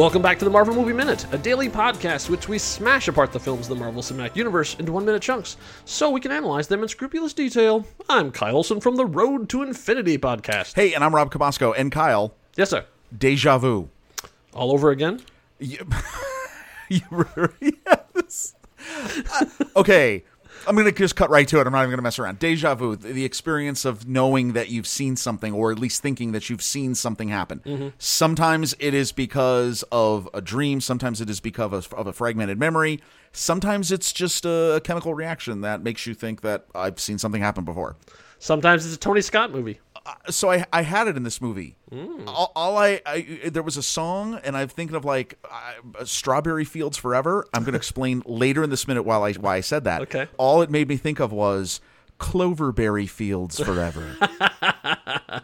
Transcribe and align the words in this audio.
Welcome 0.00 0.22
back 0.22 0.38
to 0.38 0.46
the 0.46 0.50
Marvel 0.50 0.74
Movie 0.74 0.94
Minute, 0.94 1.26
a 1.30 1.36
daily 1.36 1.68
podcast 1.68 2.30
which 2.30 2.48
we 2.48 2.56
smash 2.56 3.06
apart 3.08 3.32
the 3.32 3.38
films 3.38 3.66
of 3.68 3.76
the 3.76 3.84
Marvel 3.84 4.00
Cinematic 4.00 4.34
Universe 4.34 4.74
into 4.78 4.92
one 4.92 5.04
minute 5.04 5.20
chunks 5.20 5.58
so 5.84 6.08
we 6.08 6.22
can 6.22 6.32
analyze 6.32 6.68
them 6.68 6.82
in 6.82 6.88
scrupulous 6.88 7.34
detail. 7.34 7.84
I'm 8.08 8.32
Kyle 8.32 8.56
Olson 8.56 8.80
from 8.80 8.96
the 8.96 9.04
Road 9.04 9.50
to 9.50 9.62
Infinity 9.62 10.16
podcast. 10.16 10.72
Hey, 10.74 10.94
and 10.94 11.04
I'm 11.04 11.14
Rob 11.14 11.30
Cabasco. 11.30 11.74
And 11.76 11.92
Kyle, 11.92 12.32
Yes, 12.56 12.70
sir. 12.70 12.86
deja 13.16 13.58
vu. 13.58 13.90
All 14.54 14.72
over 14.72 14.90
again? 14.90 15.20
Yes. 15.58 15.82
Uh, 19.32 19.44
okay, 19.76 20.24
I'm 20.66 20.74
going 20.74 20.86
to 20.86 20.92
just 20.92 21.16
cut 21.16 21.30
right 21.30 21.46
to 21.48 21.60
it. 21.60 21.66
I'm 21.66 21.72
not 21.72 21.80
even 21.80 21.90
going 21.90 21.98
to 21.98 22.02
mess 22.02 22.18
around. 22.18 22.38
Deja 22.38 22.74
vu, 22.74 22.96
the 22.96 23.24
experience 23.24 23.84
of 23.84 24.06
knowing 24.06 24.52
that 24.52 24.68
you've 24.68 24.86
seen 24.86 25.16
something, 25.16 25.52
or 25.52 25.72
at 25.72 25.78
least 25.78 26.02
thinking 26.02 26.32
that 26.32 26.50
you've 26.50 26.62
seen 26.62 26.94
something 26.94 27.28
happen. 27.28 27.60
Mm-hmm. 27.64 27.88
Sometimes 27.98 28.74
it 28.78 28.94
is 28.94 29.12
because 29.12 29.84
of 29.90 30.28
a 30.34 30.40
dream. 30.40 30.80
Sometimes 30.80 31.20
it 31.20 31.30
is 31.30 31.40
because 31.40 31.86
of, 31.86 31.94
of 31.94 32.06
a 32.06 32.12
fragmented 32.12 32.58
memory. 32.58 33.00
Sometimes 33.32 33.92
it's 33.92 34.12
just 34.12 34.44
a 34.44 34.80
chemical 34.84 35.14
reaction 35.14 35.60
that 35.62 35.82
makes 35.82 36.06
you 36.06 36.14
think 36.14 36.40
that 36.42 36.66
I've 36.74 37.00
seen 37.00 37.18
something 37.18 37.42
happen 37.42 37.64
before. 37.64 37.96
Sometimes 38.38 38.86
it's 38.86 38.94
a 38.94 38.98
Tony 38.98 39.20
Scott 39.20 39.52
movie. 39.52 39.80
So 40.28 40.50
I 40.50 40.64
I 40.72 40.82
had 40.82 41.06
it 41.08 41.16
in 41.16 41.22
this 41.22 41.40
movie. 41.40 41.76
All, 42.26 42.52
all 42.56 42.78
I, 42.78 43.00
I 43.06 43.40
there 43.50 43.62
was 43.62 43.76
a 43.76 43.82
song, 43.82 44.40
and 44.44 44.56
I'm 44.56 44.68
thinking 44.68 44.96
of 44.96 45.04
like 45.04 45.38
uh, 45.50 46.04
"Strawberry 46.04 46.64
Fields 46.64 46.96
Forever." 46.96 47.46
I'm 47.54 47.62
going 47.62 47.72
to 47.74 47.78
explain 47.78 48.22
later 48.26 48.62
in 48.64 48.70
this 48.70 48.86
minute 48.88 49.02
while 49.02 49.22
I 49.22 49.32
why 49.34 49.56
I 49.56 49.60
said 49.60 49.84
that. 49.84 50.02
Okay. 50.02 50.28
All 50.36 50.62
it 50.62 50.70
made 50.70 50.88
me 50.88 50.96
think 50.96 51.20
of 51.20 51.32
was 51.32 51.80
"Cloverberry 52.18 53.08
Fields 53.08 53.60
Forever," 53.60 54.16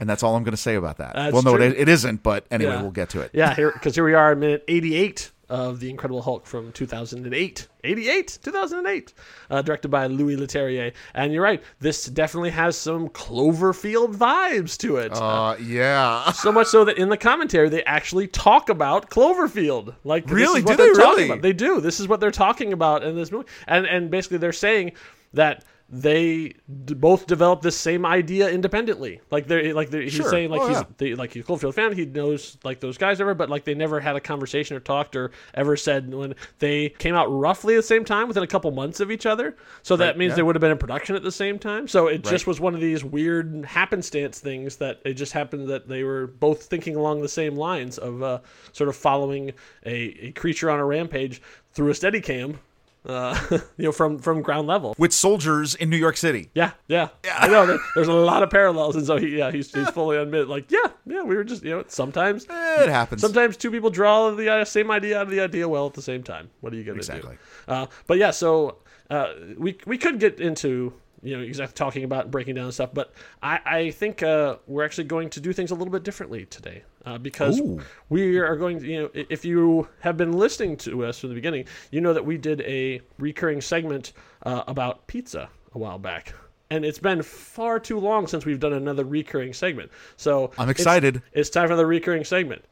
and 0.00 0.08
that's 0.08 0.22
all 0.22 0.36
I'm 0.36 0.42
going 0.44 0.52
to 0.52 0.56
say 0.56 0.74
about 0.76 0.98
that. 0.98 1.14
That's 1.14 1.32
well, 1.32 1.42
no, 1.42 1.56
it, 1.56 1.74
it 1.76 1.88
isn't. 1.88 2.22
But 2.22 2.46
anyway, 2.50 2.72
Yeah. 2.72 2.82
we'll 2.82 2.90
get 2.90 3.08
to 3.10 3.20
it. 3.20 3.30
Yeah, 3.32 3.54
here 3.54 3.72
because 3.72 3.94
here 3.94 4.04
we 4.04 4.14
are 4.14 4.32
at 4.32 4.38
minute 4.38 4.64
88 4.68 5.31
of 5.52 5.80
The 5.80 5.90
Incredible 5.90 6.22
Hulk 6.22 6.46
from 6.46 6.72
2008. 6.72 7.68
88? 7.84 8.38
2008. 8.42 9.12
Uh, 9.50 9.60
directed 9.60 9.88
by 9.88 10.06
Louis 10.06 10.36
Leterrier. 10.36 10.94
And 11.14 11.30
you're 11.32 11.42
right, 11.42 11.62
this 11.78 12.06
definitely 12.06 12.48
has 12.50 12.74
some 12.74 13.10
Cloverfield 13.10 14.16
vibes 14.16 14.78
to 14.78 14.96
it. 14.96 15.12
Uh, 15.12 15.56
yeah. 15.62 16.32
so 16.32 16.50
much 16.52 16.68
so 16.68 16.86
that 16.86 16.96
in 16.96 17.10
the 17.10 17.18
commentary 17.18 17.68
they 17.68 17.84
actually 17.84 18.28
talk 18.28 18.70
about 18.70 19.10
Cloverfield. 19.10 19.94
Like 20.04 20.24
this 20.24 20.32
Really? 20.32 20.60
is 20.60 20.64
what 20.64 20.78
Do 20.78 20.84
they're 20.84 20.94
they 20.94 21.00
talking 21.00 21.16
really? 21.16 21.30
about. 21.30 21.42
They 21.42 21.52
do. 21.52 21.80
This 21.80 22.00
is 22.00 22.08
what 22.08 22.20
they're 22.20 22.30
talking 22.30 22.72
about 22.72 23.04
in 23.04 23.14
this 23.14 23.30
movie. 23.30 23.48
And 23.68 23.86
and 23.86 24.10
basically 24.10 24.38
they're 24.38 24.52
saying 24.54 24.92
that 25.34 25.64
they 25.94 26.54
d- 26.86 26.94
both 26.94 27.26
developed 27.26 27.62
this 27.62 27.76
same 27.76 28.06
idea 28.06 28.48
independently. 28.48 29.20
Like 29.30 29.46
they're 29.46 29.74
like 29.74 29.90
they're, 29.90 30.00
he's 30.00 30.14
Sure. 30.14 30.30
saying 30.30 30.48
like 30.50 30.62
Oh, 30.62 30.68
he's 30.68 30.76
yeah. 30.78 30.84
the, 30.96 31.14
like 31.16 31.34
he's 31.34 31.44
a 31.44 31.46
Cloverfield 31.46 31.74
fan. 31.74 31.92
He 31.92 32.06
knows 32.06 32.56
like 32.64 32.80
those 32.80 32.96
guys 32.96 33.20
ever, 33.20 33.34
but 33.34 33.50
like 33.50 33.64
they 33.64 33.74
never 33.74 34.00
had 34.00 34.16
a 34.16 34.20
conversation 34.20 34.74
or 34.74 34.80
talked 34.80 35.14
or 35.16 35.32
ever 35.52 35.76
said 35.76 36.12
when 36.14 36.34
they 36.60 36.88
came 36.88 37.14
out 37.14 37.26
roughly 37.26 37.74
at 37.74 37.78
the 37.78 37.82
same 37.82 38.06
time 38.06 38.26
within 38.26 38.42
a 38.42 38.46
couple 38.46 38.70
months 38.70 39.00
of 39.00 39.10
each 39.10 39.26
other. 39.26 39.54
So 39.82 39.96
that 39.96 40.06
Right, 40.06 40.16
means 40.18 40.30
yeah. 40.30 40.36
they 40.36 40.42
would 40.44 40.54
have 40.56 40.62
been 40.62 40.70
in 40.72 40.78
production 40.78 41.14
at 41.14 41.22
the 41.24 41.30
same 41.32 41.58
time. 41.58 41.86
So 41.86 42.06
it 42.06 42.24
just 42.24 42.46
was 42.46 42.58
one 42.58 42.74
of 42.74 42.80
these 42.80 43.04
weird 43.04 43.66
happenstance 43.66 44.40
things 44.40 44.76
that 44.76 45.00
it 45.04 45.14
just 45.14 45.32
happened 45.34 45.68
that 45.68 45.88
they 45.88 46.04
were 46.04 46.26
both 46.26 46.62
thinking 46.62 46.96
along 46.96 47.20
the 47.20 47.28
same 47.28 47.54
lines 47.54 47.98
of 47.98 48.22
uh, 48.22 48.38
sort 48.72 48.88
of 48.88 48.96
following 48.96 49.52
a, 49.84 49.94
a 50.28 50.32
creature 50.32 50.70
on 50.70 50.80
a 50.80 50.86
rampage 50.86 51.42
through 51.74 51.90
a 51.90 51.94
steady 51.94 52.22
cam. 52.22 52.58
Uh, 53.04 53.36
you 53.50 53.84
know, 53.86 53.92
from 53.92 54.18
from 54.18 54.42
ground 54.42 54.68
level. 54.68 54.94
With 54.96 55.12
soldiers 55.12 55.74
in 55.74 55.90
New 55.90 55.96
York 55.96 56.16
City. 56.16 56.50
Yeah, 56.54 56.70
yeah, 56.86 57.08
I 57.36 57.48
know. 57.48 57.78
There's 57.96 58.06
a 58.08 58.12
lot 58.12 58.42
of 58.44 58.50
parallels, 58.50 58.94
and 58.94 59.04
so 59.04 59.16
he, 59.16 59.38
yeah, 59.38 59.50
he's, 59.50 59.72
he's 59.74 59.90
fully 59.90 60.16
admitted, 60.18 60.48
like, 60.48 60.70
yeah, 60.70 60.86
yeah, 61.06 61.22
we 61.22 61.34
were 61.34 61.42
just, 61.42 61.64
you 61.64 61.70
know, 61.70 61.84
sometimes, 61.88 62.44
It 62.48 62.88
happens. 62.88 63.20
sometimes 63.20 63.56
two 63.56 63.72
people 63.72 63.90
draw 63.90 64.30
the 64.30 64.48
uh, 64.48 64.64
same 64.64 64.90
idea 64.92 65.16
out 65.18 65.22
of 65.24 65.30
the 65.30 65.40
idea 65.40 65.68
well 65.68 65.86
at 65.86 65.94
the 65.94 66.02
same 66.02 66.22
time. 66.22 66.48
What 66.60 66.72
are 66.72 66.76
you 66.76 66.84
gonna 66.84 66.98
Exactly. 66.98 67.36
do? 67.66 67.72
Uh, 67.72 67.86
but 68.06 68.18
yeah, 68.18 68.30
so 68.30 68.76
uh, 69.10 69.32
we 69.58 69.78
we 69.84 69.98
could 69.98 70.20
get 70.20 70.38
into 70.38 70.92
you 71.22 71.36
know 71.36 71.42
exactly 71.42 71.74
talking 71.74 72.04
about 72.04 72.30
breaking 72.30 72.56
down 72.56 72.64
and 72.64 72.74
stuff, 72.74 72.90
but 72.92 73.12
I 73.42 73.60
I 73.64 73.90
think 73.90 74.22
uh, 74.22 74.56
we're 74.66 74.84
actually 74.84 75.04
going 75.04 75.30
to 75.30 75.40
do 75.40 75.52
things 75.52 75.70
a 75.70 75.74
little 75.74 75.92
bit 75.92 76.02
differently 76.02 76.46
today 76.46 76.82
uh, 77.06 77.18
because 77.18 77.60
Ooh. 77.60 77.80
we 78.08 78.38
are 78.38 78.56
going 78.56 78.80
to 78.80 78.86
you 78.86 79.02
know 79.02 79.10
if 79.14 79.44
you 79.44 79.88
have 80.00 80.16
been 80.16 80.32
listening 80.32 80.76
to 80.78 81.04
us 81.04 81.20
from 81.20 81.30
the 81.30 81.34
beginning, 81.34 81.66
you 81.90 82.00
know 82.00 82.12
that 82.12 82.24
we 82.24 82.36
did 82.36 82.60
a 82.62 83.00
recurring 83.18 83.60
segment 83.60 84.12
uh, 84.44 84.64
about 84.66 85.06
pizza 85.06 85.48
a 85.74 85.78
while 85.78 85.98
back. 85.98 86.34
And 86.70 86.86
it's 86.86 86.98
been 86.98 87.22
far 87.22 87.78
too 87.78 87.98
long 87.98 88.26
since 88.26 88.46
we've 88.46 88.58
done 88.60 88.72
another 88.72 89.04
recurring 89.04 89.52
segment. 89.52 89.90
So 90.16 90.52
I'm 90.56 90.70
it's- 90.70 90.80
excited. 90.80 91.22
it's 91.32 91.50
time 91.50 91.68
for 91.68 91.76
the 91.76 91.84
recurring 91.84 92.24
segment. 92.24 92.64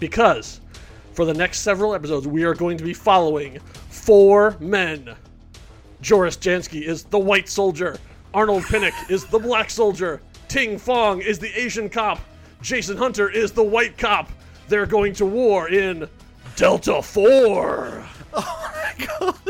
Because 0.00 0.60
for 1.12 1.24
the 1.24 1.34
next 1.34 1.60
several 1.60 1.94
episodes, 1.94 2.26
we 2.26 2.44
are 2.44 2.54
going 2.54 2.76
to 2.78 2.84
be 2.84 2.94
following 2.94 3.58
four 3.90 4.56
men. 4.60 5.14
Joris 6.00 6.36
Jarsky 6.36 6.82
is 6.82 7.04
the 7.04 7.18
white 7.18 7.48
soldier. 7.48 7.98
Arnold 8.32 8.64
Pinnock 8.64 8.94
is 9.10 9.24
the 9.26 9.38
black 9.38 9.70
soldier. 9.70 10.20
Tig 10.48 10.78
Fong 10.78 11.20
is 11.20 11.38
the 11.38 11.50
Asian 11.58 11.88
cop. 11.88 12.20
Jason 12.62 12.96
Hunter 12.96 13.30
is 13.30 13.52
the 13.52 13.62
white 13.62 13.98
cop. 13.98 14.30
They're 14.68 14.86
going 14.86 15.12
to 15.14 15.26
war 15.26 15.68
in 15.68 16.08
Delta 16.56 17.02
4. 17.02 18.04
Oh 18.34 18.72
my 18.74 19.06
god. 19.06 19.34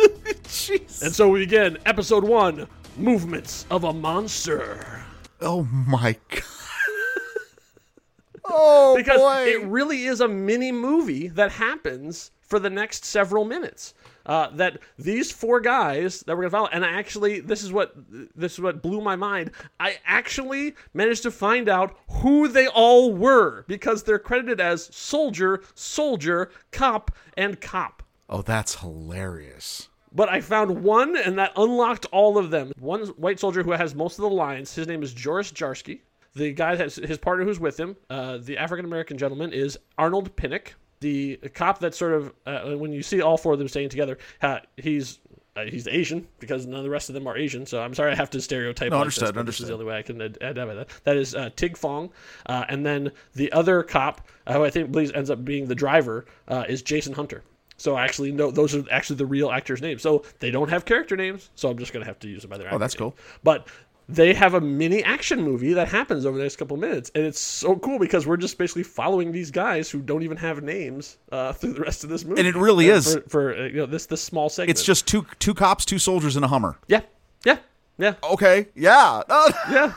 Jeez. 0.45 1.03
And 1.03 1.15
so 1.15 1.29
we 1.29 1.41
begin 1.41 1.79
episode 1.87 2.25
one 2.25 2.67
Movements 2.97 3.67
of 3.71 3.85
a 3.85 3.93
Monster. 3.93 5.03
Oh 5.41 5.65
my 5.87 6.17
god. 6.31 6.43
oh 8.45 8.95
because 8.97 9.19
boy. 9.19 9.45
it 9.47 9.63
really 9.65 10.05
is 10.05 10.21
a 10.21 10.29
mini 10.29 10.73
movie 10.73 11.29
that 11.29 11.53
happens 11.53 12.31
for 12.41 12.59
the 12.59 12.71
next 12.71 13.05
several 13.05 13.45
minutes. 13.45 13.95
Uh, 14.29 14.51
that 14.51 14.79
these 14.99 15.33
four 15.33 15.59
guys 15.59 16.21
that 16.27 16.37
we're 16.37 16.43
gonna 16.43 16.51
follow, 16.51 16.69
and 16.71 16.85
I 16.85 16.91
actually, 16.91 17.41
this 17.41 17.63
is 17.65 17.73
what 17.73 17.95
this 18.37 18.53
is 18.53 18.61
what 18.61 18.83
blew 18.83 19.01
my 19.01 19.17
mind. 19.17 19.53
I 19.81 19.97
actually 20.05 20.75
managed 20.93 21.23
to 21.23 21.31
find 21.31 21.67
out 21.69 21.97
who 22.11 22.47
they 22.47 22.67
all 22.69 23.13
were 23.15 23.65
because 23.69 24.03
they're 24.03 24.19
credited 24.19 24.61
as 24.61 24.95
soldier, 24.95 25.63
soldier, 25.75 26.51
cop, 26.73 27.11
and 27.39 27.59
cop. 27.61 28.03
oh, 28.29 28.43
that's 28.43 28.75
hilarious. 28.77 29.89
But 30.13 30.29
I 30.29 30.41
found 30.41 30.83
one, 30.83 31.17
and 31.17 31.39
that 31.39 31.53
unlocked 31.57 32.07
all 32.13 32.39
of 32.39 32.51
them. 32.51 32.73
One 32.79 33.07
white 33.09 33.39
soldier 33.41 33.63
who 33.63 33.73
has 33.73 33.95
most 33.95 34.19
of 34.19 34.23
the 34.23 34.31
lines. 34.31 34.75
His 34.75 34.87
name 34.87 35.03
is 35.03 35.13
Joris 35.15 35.53
Jarsky. 35.53 36.01
The 36.35 36.53
guy 36.53 36.77
has 36.77 36.97
his 36.97 37.19
partner 37.19 37.45
who's 37.45 37.61
with 37.61 37.79
him. 37.79 37.97
Uh, 38.11 38.39
the 38.39 38.59
African 38.59 38.85
American 38.85 39.17
gentleman 39.19 39.53
is 39.53 39.79
Arnold 39.97 40.35
Pinnock. 40.37 40.75
The 41.01 41.37
cop 41.55 41.79
that 41.81 41.95
sort 41.95 42.15
of 42.15 42.33
uh, 42.47 42.77
when 42.77 42.93
you 42.93 43.03
see 43.03 43.23
all 43.23 43.37
four 43.37 43.53
of 43.53 43.59
them 43.59 43.69
staying 43.69 43.89
together, 43.89 44.19
uh, 44.43 44.59
he's 44.77 45.21
uh, 45.59 45.65
he's 45.65 45.89
Asian 45.89 46.27
because 46.39 46.67
none 46.67 46.79
of 46.79 46.85
the 46.85 46.91
rest 46.91 47.09
of 47.09 47.15
them 47.15 47.27
are 47.27 47.37
Asian. 47.37 47.67
So 47.67 47.83
I'm 47.83 47.95
sorry 47.95 48.13
I 48.13 48.15
have 48.15 48.31
to 48.31 48.41
stereotype. 48.41 48.91
No, 48.91 48.97
like 48.97 49.03
understood, 49.03 49.29
This, 49.29 49.33
but 49.33 49.47
This 49.47 49.61
is 49.61 49.67
the 49.67 49.73
only 49.75 49.85
way 49.87 49.99
I 49.99 50.03
can 50.03 50.21
ad- 50.23 50.39
add 50.41 50.57
that. 50.57 50.89
That 51.05 51.17
is 51.17 51.35
uh, 51.35 51.51
Tig 51.57 51.77
Fong, 51.77 52.11
uh, 52.47 52.65
and 52.69 52.85
then 52.85 53.13
the 53.35 53.51
other 53.53 53.83
cop, 53.83 54.29
uh, 54.47 54.55
who 54.55 54.65
I 54.65 54.71
think 54.71 54.93
believes 54.93 55.13
ends 55.13 55.31
up 55.31 55.45
being 55.45 55.67
the 55.67 55.75
driver, 55.75 56.27
uh, 56.47 56.65
is 56.69 56.83
Jason 56.83 57.13
Hunter. 57.13 57.43
So 57.77 57.95
I 57.95 58.05
actually 58.05 58.33
know 58.33 58.51
those 58.51 58.75
are 58.75 58.85
actually 58.91 59.17
the 59.17 59.27
real 59.27 59.51
actors' 59.51 59.81
names. 59.81 60.03
So 60.03 60.25
they 60.41 60.51
don't 60.51 60.69
have 60.69 60.85
character 60.85 61.17
names, 61.17 61.51
so 61.55 61.69
I'm 61.71 61.79
just 61.79 61.93
gonna 61.93 62.05
have 62.05 62.19
to 62.21 62.29
use 62.29 62.43
them 62.43 62.51
by 62.51 62.59
their. 62.59 62.73
Oh, 62.75 62.79
that's 62.79 62.95
name. 62.95 63.11
cool. 63.11 63.17
But 63.45 63.69
they 64.09 64.33
have 64.33 64.55
a 64.55 64.61
mini 64.61 65.05
action 65.05 65.43
movie 65.43 65.75
that 65.75 65.89
happens 65.89 66.25
over 66.25 66.37
the 66.39 66.43
next 66.43 66.57
couple 66.57 66.75
of 66.75 66.81
minutes, 66.81 67.11
and 67.15 67.25
it's 67.25 67.39
so 67.41 67.77
cool 67.77 67.99
because 67.99 68.27
we're 68.27 68.37
just 68.39 68.57
basically 68.57 68.83
following 68.83 69.33
these 69.33 69.51
guys 69.51 69.91
who 69.91 70.01
don't 70.01 70.23
even 70.23 70.37
have 70.39 70.63
names 70.63 71.19
uh, 71.31 71.53
through 71.59 71.75
the 71.75 71.81
rest 71.83 72.05
of 72.05 72.11
this 72.11 72.25
movie. 72.25 72.41
And 72.41 72.49
it 72.49 72.57
really 72.57 72.91
Uh, 72.91 72.95
is. 72.97 73.15
for, 73.17 73.21
for 73.29 73.55
uh, 73.55 73.67
you 73.67 73.75
know 73.77 73.87
this 73.87 74.07
this 74.07 74.23
small 74.23 74.49
segment. 74.49 74.71
It's 74.71 74.85
just 74.85 75.07
two 75.07 75.27
two 75.39 75.53
cops, 75.55 75.85
two 75.85 75.99
soldiers, 75.99 76.37
and 76.37 76.45
a 76.45 76.49
Hummer. 76.49 76.77
yeah, 76.89 77.03
yeah, 77.45 77.59
yeah, 77.99 78.15
Okay, 78.25 78.69
yeah, 78.75 79.23
Oh, 79.29 79.53
yeah. 79.71 79.93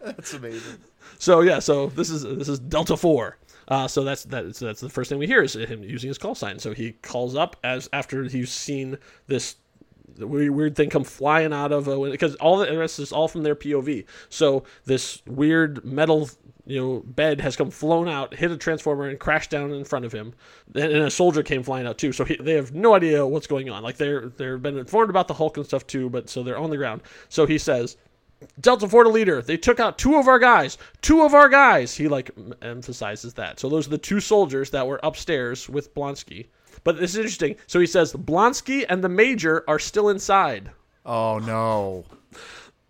that's 0.04 0.34
amazing. 0.34 0.78
So 1.18 1.40
yeah, 1.40 1.58
so 1.58 1.86
this 1.88 2.10
is 2.10 2.22
this 2.22 2.48
is 2.48 2.58
Delta 2.58 2.96
Four. 2.96 3.36
Uh, 3.68 3.86
so 3.86 4.02
that's 4.02 4.24
that's 4.24 4.60
that's 4.60 4.80
the 4.80 4.88
first 4.88 5.10
thing 5.10 5.18
we 5.18 5.26
hear 5.26 5.42
is 5.42 5.54
him 5.54 5.82
using 5.82 6.08
his 6.08 6.16
call 6.18 6.34
sign. 6.34 6.58
So 6.58 6.72
he 6.72 6.92
calls 7.02 7.34
up 7.36 7.56
as 7.62 7.88
after 7.92 8.24
he's 8.24 8.50
seen 8.50 8.96
this 9.26 9.56
weird, 10.16 10.50
weird 10.50 10.76
thing 10.76 10.90
come 10.90 11.04
flying 11.04 11.52
out 11.52 11.72
of 11.72 11.88
a 11.88 12.10
because 12.10 12.34
all 12.36 12.58
the 12.58 12.78
rest 12.78 12.98
is 12.98 13.12
all 13.12 13.28
from 13.28 13.42
their 13.42 13.56
POV. 13.56 14.04
So 14.28 14.64
this 14.84 15.22
weird 15.26 15.84
metal 15.84 16.28
you 16.68 16.78
know 16.78 17.00
bed 17.00 17.40
has 17.40 17.56
come 17.56 17.70
flown 17.70 18.08
out, 18.08 18.34
hit 18.34 18.50
a 18.50 18.56
transformer, 18.56 19.08
and 19.08 19.18
crashed 19.18 19.50
down 19.50 19.72
in 19.72 19.84
front 19.84 20.04
of 20.04 20.12
him. 20.12 20.34
And, 20.74 20.92
a 20.92 21.10
soldier 21.10 21.42
came 21.42 21.62
flying 21.62 21.86
out 21.86 21.98
too. 21.98 22.12
So 22.12 22.24
he, 22.24 22.36
they 22.36 22.52
have 22.52 22.74
no 22.74 22.94
idea 22.94 23.26
what's 23.26 23.46
going 23.46 23.70
on. 23.70 23.82
Like 23.82 23.96
they're 23.96 24.28
they've 24.28 24.62
been 24.62 24.78
informed 24.78 25.10
about 25.10 25.28
the 25.28 25.34
Hulk 25.34 25.56
and 25.56 25.66
stuff 25.66 25.86
too, 25.86 26.10
but 26.10 26.28
so 26.28 26.42
they're 26.42 26.58
on 26.58 26.70
the 26.70 26.76
ground. 26.76 27.02
So 27.28 27.46
he 27.46 27.58
says. 27.58 27.96
Delta 28.60 28.86
Four 28.86 29.02
to 29.02 29.08
leader. 29.08 29.42
They 29.42 29.56
took 29.56 29.80
out 29.80 29.98
two 29.98 30.14
of 30.14 30.28
our 30.28 30.38
guys. 30.38 30.78
Two 31.02 31.22
of 31.22 31.34
our 31.34 31.48
guys. 31.48 31.96
He 31.96 32.06
like 32.06 32.30
emphasizes 32.62 33.34
that. 33.34 33.58
So 33.58 33.68
those 33.68 33.88
are 33.88 33.90
the 33.90 33.98
two 33.98 34.20
soldiers 34.20 34.70
that 34.70 34.86
were 34.86 35.00
upstairs 35.02 35.68
with 35.68 35.92
Blonsky. 35.92 36.46
But 36.88 36.98
this 36.98 37.10
is 37.10 37.16
interesting. 37.18 37.56
So 37.66 37.80
he 37.80 37.86
says 37.86 38.14
Blonsky 38.14 38.86
and 38.88 39.04
the 39.04 39.10
major 39.10 39.62
are 39.68 39.78
still 39.78 40.08
inside. 40.08 40.70
Oh 41.04 41.38
no. 41.38 42.06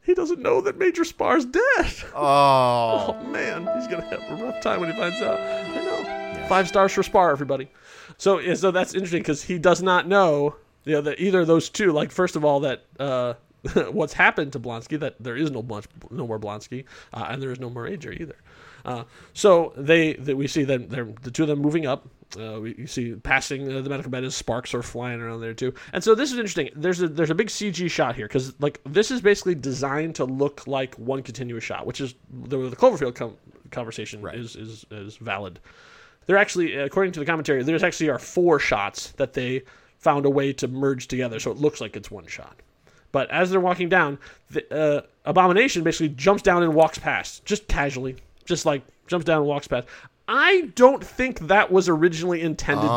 he 0.02 0.14
doesn't 0.14 0.38
know 0.38 0.60
that 0.60 0.78
Major 0.78 1.02
Sparr's 1.02 1.44
dead. 1.44 1.92
Oh, 2.14 3.16
Oh 3.18 3.24
man, 3.26 3.68
he's 3.74 3.88
gonna 3.88 4.04
have 4.04 4.38
a 4.38 4.44
rough 4.44 4.60
time 4.62 4.78
when 4.78 4.92
he 4.92 4.96
finds 4.96 5.20
out. 5.20 5.40
I 5.40 5.84
know. 5.84 6.46
Five 6.48 6.68
stars 6.68 6.92
for 6.92 7.02
Spar, 7.02 7.32
everybody. 7.32 7.72
So, 8.18 8.54
so 8.54 8.70
that's 8.70 8.94
interesting 8.94 9.22
because 9.22 9.42
he 9.42 9.58
does 9.58 9.82
not 9.82 10.06
know, 10.06 10.54
you 10.84 10.92
know, 10.92 11.00
that 11.00 11.18
either 11.18 11.40
of 11.40 11.48
those 11.48 11.68
two. 11.68 11.90
Like, 11.90 12.12
first 12.12 12.36
of 12.36 12.44
all, 12.44 12.60
that 12.60 12.84
uh, 13.00 13.34
what's 13.90 14.12
happened 14.12 14.52
to 14.52 14.60
Blonsky, 14.60 15.00
that 15.00 15.16
there 15.18 15.36
is 15.36 15.50
no 15.50 15.60
Blons- 15.60 15.88
no 16.12 16.24
more 16.24 16.38
Blonsky, 16.38 16.84
uh, 17.12 17.26
and 17.30 17.42
there 17.42 17.50
is 17.50 17.58
no 17.58 17.68
more 17.68 17.82
Major 17.82 18.12
either. 18.12 18.36
Uh, 18.84 19.02
so 19.34 19.72
they, 19.76 20.12
that 20.14 20.36
we 20.36 20.46
see 20.46 20.62
them, 20.62 20.88
they're 20.88 21.12
the 21.22 21.32
two 21.32 21.42
of 21.42 21.48
them 21.48 21.58
moving 21.58 21.84
up. 21.84 22.08
Uh, 22.36 22.60
we 22.60 22.74
you 22.76 22.86
see 22.86 23.14
passing 23.14 23.70
uh, 23.70 23.80
the 23.80 23.88
medical 23.88 24.10
bed 24.10 24.22
as 24.22 24.36
sparks 24.36 24.74
are 24.74 24.82
flying 24.82 25.20
around 25.20 25.40
there 25.40 25.54
too. 25.54 25.72
And 25.92 26.04
so 26.04 26.14
this 26.14 26.30
is 26.30 26.38
interesting. 26.38 26.68
There's 26.76 27.00
a 27.00 27.08
there's 27.08 27.30
a 27.30 27.34
big 27.34 27.48
CG 27.48 27.90
shot 27.90 28.16
here 28.16 28.26
because 28.26 28.58
like 28.60 28.80
this 28.84 29.10
is 29.10 29.20
basically 29.20 29.54
designed 29.54 30.14
to 30.16 30.24
look 30.24 30.66
like 30.66 30.94
one 30.96 31.22
continuous 31.22 31.64
shot, 31.64 31.86
which 31.86 32.00
is 32.00 32.14
the, 32.30 32.68
the 32.68 32.76
Cloverfield 32.76 33.14
com- 33.14 33.36
conversation 33.70 34.26
is, 34.34 34.56
is 34.56 34.84
is 34.90 35.16
valid. 35.16 35.58
There 36.26 36.36
actually, 36.36 36.74
according 36.74 37.12
to 37.12 37.20
the 37.20 37.26
commentary, 37.26 37.62
there's 37.62 37.82
actually 37.82 38.10
are 38.10 38.18
four 38.18 38.58
shots 38.58 39.12
that 39.12 39.32
they 39.32 39.62
found 39.98 40.26
a 40.26 40.30
way 40.30 40.52
to 40.52 40.68
merge 40.68 41.08
together, 41.08 41.40
so 41.40 41.50
it 41.50 41.56
looks 41.56 41.80
like 41.80 41.96
it's 41.96 42.10
one 42.10 42.26
shot. 42.26 42.56
But 43.10 43.30
as 43.30 43.50
they're 43.50 43.60
walking 43.60 43.88
down, 43.88 44.18
the 44.50 44.74
uh, 44.74 45.02
Abomination 45.24 45.82
basically 45.82 46.10
jumps 46.10 46.42
down 46.42 46.62
and 46.62 46.74
walks 46.74 46.98
past, 46.98 47.44
just 47.46 47.66
casually, 47.68 48.16
just 48.44 48.66
like 48.66 48.82
jumps 49.06 49.24
down 49.24 49.38
and 49.38 49.46
walks 49.46 49.66
past. 49.66 49.88
I 50.30 50.70
don't 50.74 51.02
think 51.02 51.38
that 51.48 51.72
was 51.72 51.88
originally 51.88 52.42
intended 52.42 52.82
to 52.82 52.88
be 52.88 52.96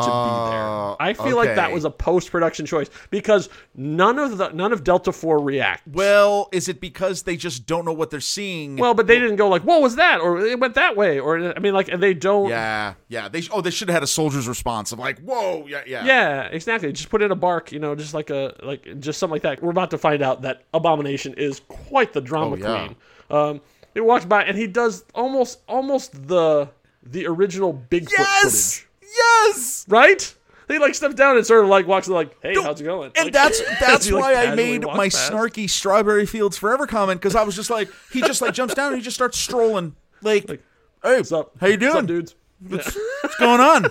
there. 0.50 0.62
Oh, 0.62 0.96
I 1.00 1.14
feel 1.14 1.34
like 1.36 1.54
that 1.54 1.72
was 1.72 1.86
a 1.86 1.90
post-production 1.90 2.66
choice 2.66 2.90
because 3.10 3.48
none 3.74 4.18
of 4.18 4.36
the 4.36 4.50
none 4.50 4.70
of 4.72 4.84
Delta 4.84 5.12
Four 5.12 5.42
react. 5.42 5.86
well, 5.88 6.50
is 6.52 6.68
it 6.68 6.78
because 6.80 7.22
they 7.22 7.36
just 7.36 7.64
don't 7.66 7.86
know 7.86 7.92
what 7.92 8.10
they're 8.10 8.20
seeing? 8.20 8.76
Well, 8.76 8.92
but 8.92 9.06
they 9.06 9.18
didn't 9.18 9.36
go 9.36 9.48
like, 9.48 9.62
"What 9.62 9.80
was 9.80 9.96
that?" 9.96 10.20
or 10.20 10.44
"It 10.44 10.60
went 10.60 10.74
that 10.74 10.94
way," 10.96 11.18
or 11.18 11.54
I 11.56 11.58
mean, 11.58 11.72
like, 11.72 11.88
and 11.88 12.02
they 12.02 12.12
don't. 12.12 12.50
yeah, 12.50 12.94
yeah. 13.08 13.28
They 13.28 13.42
oh, 13.50 13.62
they 13.62 13.70
should 13.70 13.88
have 13.88 13.94
had 13.94 14.02
a 14.02 14.06
soldier's 14.06 14.46
response 14.46 14.92
of 14.92 14.98
like, 14.98 15.18
"Whoa, 15.20 15.66
yeah, 15.66 15.82
yeah." 15.86 16.04
Yeah, 16.04 16.42
exactly. 16.44 16.92
Just 16.92 17.08
put 17.08 17.22
in 17.22 17.30
a 17.32 17.36
bark, 17.36 17.72
you 17.72 17.78
know, 17.78 17.94
just 17.94 18.12
like 18.12 18.28
a 18.28 18.54
like 18.62 19.00
just 19.00 19.18
something 19.18 19.32
like 19.36 19.42
that. 19.42 19.62
We're 19.62 19.70
about 19.70 19.90
to 19.92 19.98
find 19.98 20.22
out 20.22 20.42
that 20.42 20.64
Abomination 20.74 21.32
is 21.34 21.60
quite 21.68 22.12
the 22.12 22.20
drama 22.20 22.56
Oh, 22.56 22.58
yeah. 22.58 22.84
queen. 22.86 22.96
Um, 23.30 23.60
he 23.94 24.00
walks 24.00 24.26
by 24.26 24.44
and 24.44 24.58
he 24.58 24.66
does 24.66 25.04
almost 25.14 25.60
almost 25.66 26.28
the 26.28 26.68
the 27.02 27.26
original 27.26 27.72
Bigfoot 27.90 28.10
Yes, 28.18 28.78
footage, 28.78 29.16
yes. 29.16 29.84
right? 29.88 30.34
He 30.68 30.78
like 30.78 30.94
steps 30.94 31.14
down 31.16 31.36
and 31.36 31.44
sort 31.46 31.64
of 31.64 31.70
like 31.70 31.86
walks 31.86 32.08
like, 32.08 32.34
"Hey, 32.42 32.54
how's 32.54 32.80
it 32.80 32.84
going?" 32.84 33.10
And 33.16 33.26
Like, 33.26 33.32
that's 33.34 33.60
that's 33.80 34.06
he, 34.06 34.12
like, 34.12 34.22
why 34.22 34.34
I 34.46 34.54
made 34.54 34.82
my 34.84 35.08
past. 35.10 35.30
snarky 35.30 35.68
Strawberry 35.68 36.24
Fields 36.24 36.56
Forever 36.56 36.86
comment 36.86 37.20
because 37.20 37.34
I 37.36 37.42
was 37.42 37.54
just 37.56 37.68
like, 37.68 37.90
he 38.12 38.20
just 38.22 38.40
like 38.40 38.54
jumps 38.54 38.72
down 38.74 38.88
and 38.92 38.96
he 38.96 39.02
just 39.02 39.16
starts 39.16 39.36
strolling, 39.38 39.96
like, 40.22 40.48
Like, 40.48 40.62
"Hey, 41.02 41.16
What's 41.16 41.32
up? 41.32 41.52
How 41.60 41.66
you 41.66 41.74
What's 41.74 41.84
up, 41.86 41.92
doing? 41.94 42.06
dudes? 42.06 42.34
What's, 42.66 42.96
what's 43.22 43.36
going 43.36 43.60
on? 43.60 43.86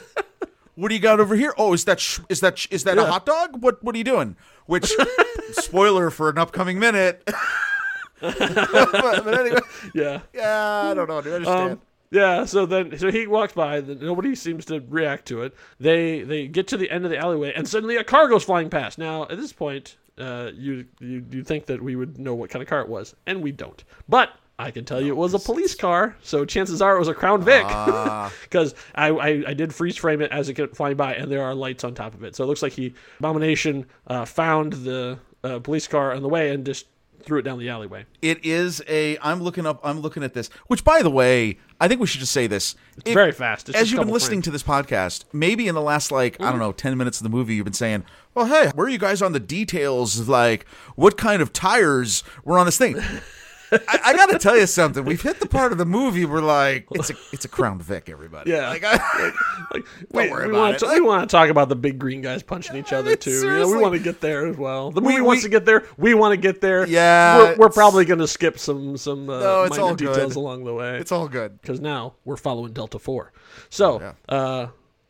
What 0.76 0.88
do 0.88 0.96
you 0.96 1.02
got 1.02 1.20
over 1.20 1.36
here? 1.36 1.54
Oh, 1.58 1.74
is 1.74 1.84
that 1.86 2.00
sh- 2.00 2.20
is 2.30 2.40
that 2.40 2.58
sh- 2.58 2.68
is 2.72 2.86
that 2.86 2.98
a 2.98 3.06
hot 3.06 3.26
dog? 3.26 3.62
What 3.62 3.84
what 3.84 3.94
are 3.94 3.98
you 3.98 4.06
doing? 4.06 4.38
Which 4.66 4.92
spoiler 5.52 6.10
for 6.10 6.30
an 6.30 6.38
upcoming 6.38 6.80
minute. 6.80 7.22
but, 8.22 8.38
but 8.40 9.40
anyway, 9.40 9.60
Yeah. 9.94 10.22
yeah, 10.34 10.90
I 10.92 10.94
don't 10.94 11.10
know. 11.10 11.22
Do 11.22 11.30
you 11.30 11.36
understand? 11.36 11.72
Um, 11.74 11.82
yeah, 12.12 12.46
so 12.46 12.66
then 12.66 12.98
so 12.98 13.10
he 13.10 13.26
walks 13.26 13.54
by, 13.54 13.80
nobody 13.80 14.36
seems 14.36 14.66
to 14.66 14.84
react 14.90 15.28
to 15.30 15.44
it. 15.44 15.56
They 15.80 16.22
they 16.22 16.48
get 16.48 16.68
to 16.68 16.78
the 16.78 16.92
end 16.92 17.06
of 17.06 17.12
the 17.12 17.18
alleyway 17.18 17.54
and 17.56 17.68
suddenly 17.68 17.96
a 17.96 18.04
car 18.04 18.28
goes 18.28 18.44
flying 18.44 18.70
past. 18.70 18.98
Now, 18.98 19.24
at 19.24 19.38
this 19.38 19.54
point, 19.54 19.98
uh, 20.18 20.52
you 20.54 20.86
you 21.00 21.26
you 21.32 21.44
think 21.44 21.66
that 21.68 21.82
we 21.82 21.96
would 21.96 22.20
know 22.20 22.36
what 22.36 22.50
kind 22.50 22.62
of 22.62 22.70
car 22.70 22.82
it 22.82 22.90
was, 22.90 23.16
and 23.26 23.42
we 23.42 23.52
don't. 23.52 23.84
But 24.10 24.32
I 24.60 24.70
can 24.70 24.86
tell 24.86 25.02
you 25.02 25.12
it 25.14 25.18
was 25.18 25.34
a 25.34 25.40
police 25.40 25.74
car, 25.74 26.16
so 26.22 26.46
chances 26.46 26.82
are 26.82 26.96
it 26.96 27.00
was 27.00 27.08
a 27.08 27.14
Crown 27.14 27.42
Vic. 27.42 27.64
Ah. 27.66 28.32
Because 28.44 28.76
I, 28.94 29.08
I, 29.10 29.44
I 29.48 29.54
did 29.54 29.74
freeze 29.74 29.98
frame 29.98 30.22
it 30.22 30.32
as 30.32 30.50
it 30.50 30.54
kept 30.54 30.76
flying 30.76 30.98
by, 30.98 31.16
and 31.16 31.32
there 31.32 31.42
are 31.42 31.56
lights 31.56 31.84
on 31.84 31.96
top 31.96 32.14
of 32.14 32.24
it. 32.24 32.36
So 32.36 32.44
it 32.44 32.48
looks 32.48 32.62
like 32.62 32.74
he 32.74 32.94
Abomination 33.20 33.86
uh, 34.08 34.26
found 34.26 34.74
the 34.74 35.18
uh, 35.44 35.60
police 35.60 35.88
car 35.88 36.14
on 36.14 36.22
the 36.22 36.30
way 36.30 36.52
and 36.52 36.66
just 36.66 36.86
threw 37.26 37.40
it 37.40 37.44
down 37.44 37.60
the 37.60 37.70
alleyway. 37.70 38.06
it 38.22 38.46
is 38.46 38.82
a. 38.88 39.18
I'm 39.22 39.42
looking 39.42 39.66
up. 39.66 39.80
I'm 39.84 40.00
looking 40.00 40.24
at 40.24 40.34
this. 40.34 40.50
Which, 40.68 40.84
by 40.84 41.02
the 41.02 41.10
way, 41.10 41.58
I 41.80 41.88
think 41.88 42.02
we 42.02 42.08
should 42.08 42.20
just 42.20 42.32
say 42.32 42.48
this. 42.48 42.76
It's 42.98 43.14
very 43.14 43.32
fast. 43.32 43.70
It's 43.70 43.78
as 43.78 43.92
you've 43.92 44.00
been 44.00 44.10
listening 44.10 44.38
frames. 44.38 44.46
to 44.46 44.52
this 44.52 44.64
podcast, 44.64 45.26
maybe 45.34 45.68
in 45.68 45.76
the 45.76 45.82
last 45.82 46.12
like 46.12 46.40
I 46.42 46.46
don't 46.46 46.56
mm. 46.56 46.60
know 46.60 46.72
ten 46.72 46.98
minutes 46.98 47.20
of 47.20 47.24
the 47.24 47.30
movie, 47.30 47.56
you've 47.56 47.66
been 47.66 47.74
saying, 47.74 48.04
"Well, 48.34 48.48
hey, 48.48 48.72
where 48.76 48.88
are 48.88 48.90
you 48.90 48.98
guys 48.98 49.22
on 49.22 49.34
the 49.34 49.40
details? 49.40 50.20
of, 50.20 50.30
Like, 50.30 50.68
what 50.96 51.18
kind 51.18 51.42
of 51.42 51.54
tires 51.54 52.24
were 52.44 52.58
on 52.58 52.66
this 52.66 52.78
thing?" 52.78 52.98
I, 53.72 54.00
I 54.06 54.14
got 54.16 54.30
to 54.32 54.38
tell 54.40 54.58
you 54.58 54.68
something. 54.68 55.06
We've 55.06 55.22
hit 55.22 55.40
the 55.40 55.48
part 55.48 55.72
of 55.72 55.78
the 55.78 55.86
movie 55.86 56.26
where 56.26 56.42
like 56.42 56.88
it's 56.92 57.10
a 57.10 57.14
it's 57.32 57.46
a 57.46 57.48
Crown 57.48 57.80
Vic, 57.80 58.10
everybody. 58.10 58.52
Yeah. 58.52 58.70
like, 58.70 58.84
I, 58.84 59.32
Like, 59.74 59.86
we, 60.12 60.30
worry 60.30 60.48
we 60.48 60.52
about 60.52 60.60
want 60.60 60.76
it. 60.76 60.80
to, 60.80 60.88
we 60.88 61.00
want 61.02 61.30
to 61.30 61.34
talk 61.34 61.50
about 61.50 61.70
the 61.70 61.76
big 61.76 61.98
green 61.98 62.22
guys 62.22 62.44
punching 62.44 62.76
each 62.76 62.92
other 62.92 63.16
too. 63.16 63.32
You 63.32 63.50
know, 63.50 63.68
we 63.70 63.78
want 63.78 63.94
to 63.94 64.00
get 64.00 64.20
there 64.20 64.48
as 64.48 64.58
well. 64.58 64.92
The 64.92 65.00
movie 65.02 65.16
We- 65.16 65.22
wants 65.22 65.44
we- 65.44 65.50
to 65.50 65.52
get 65.52 65.66
there. 65.66 65.86
We 65.98 66.14
want 66.14 66.34
to 66.34 66.38
get 66.38 66.60
there. 66.60 66.86
Yeah, 66.88 67.38
we're, 67.38 67.56
we're 67.58 67.70
probably 67.70 68.04
going 68.06 68.20
to 68.20 68.28
skip 68.28 68.60
some 68.60 68.98
some 68.98 69.30
uh, 69.30 69.40
No, 69.40 69.64
it's 69.64 69.78
minor 69.78 69.96
details 69.96 70.36
along 70.36 70.66
the 70.66 70.74
way 70.74 70.98
it's 70.98 71.12
all 71.12 71.28
good. 71.30 71.62
because 71.62 71.80
now 71.80 72.16
we're 72.26 72.38
following 72.38 72.74
Delta 72.74 73.00
Four. 73.00 73.32
So, 73.70 74.00
yeah. 74.02 74.14
uh, 74.28 74.68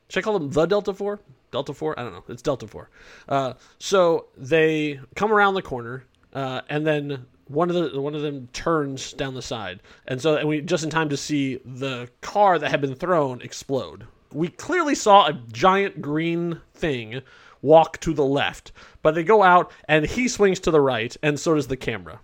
should 0.09 0.19
I 0.19 0.21
call 0.23 0.37
them 0.37 0.51
the 0.51 0.65
Delta 0.67 0.93
Four? 0.93 1.19
Delta 1.51 1.73
Four? 1.73 1.99
I 1.99 2.03
don't 2.03 2.13
know. 2.13 2.23
It's 2.29 2.41
Delta 2.41 2.67
Four. 2.67 2.89
Uh, 3.27 3.53
so 3.79 4.27
they 4.37 4.99
come 5.15 5.31
around 5.33 5.55
the 5.55 5.61
corner, 5.61 6.05
uh, 6.33 6.61
and 6.69 6.85
then 6.85 7.25
one 7.51 7.69
of 7.69 7.75
the 7.75 8.01
one 8.01 8.15
of 8.15 8.21
them 8.21 8.47
turns 8.53 9.13
down 9.13 9.33
the 9.33 9.41
side, 9.41 9.81
and 10.07 10.21
so 10.21 10.37
and 10.37 10.47
we 10.47 10.61
just 10.61 10.83
in 10.83 10.89
time 10.89 11.09
to 11.09 11.17
see 11.17 11.59
the 11.65 12.09
car 12.21 12.57
that 12.57 12.71
had 12.71 12.81
been 12.81 12.95
thrown 12.95 13.41
explode. 13.41 14.05
We 14.33 14.47
clearly 14.47 14.95
saw 14.95 15.27
a 15.27 15.33
giant 15.51 16.01
green 16.01 16.61
thing 16.73 17.21
walk 17.61 17.99
to 17.99 18.13
the 18.13 18.25
left, 18.25 18.71
but 19.01 19.13
they 19.13 19.23
go 19.23 19.43
out 19.43 19.71
and 19.85 20.05
he 20.05 20.27
swings 20.27 20.59
to 20.61 20.71
the 20.71 20.81
right, 20.81 21.15
and 21.21 21.39
so 21.39 21.55
does 21.55 21.67
the 21.67 21.77
camera. 21.77 22.19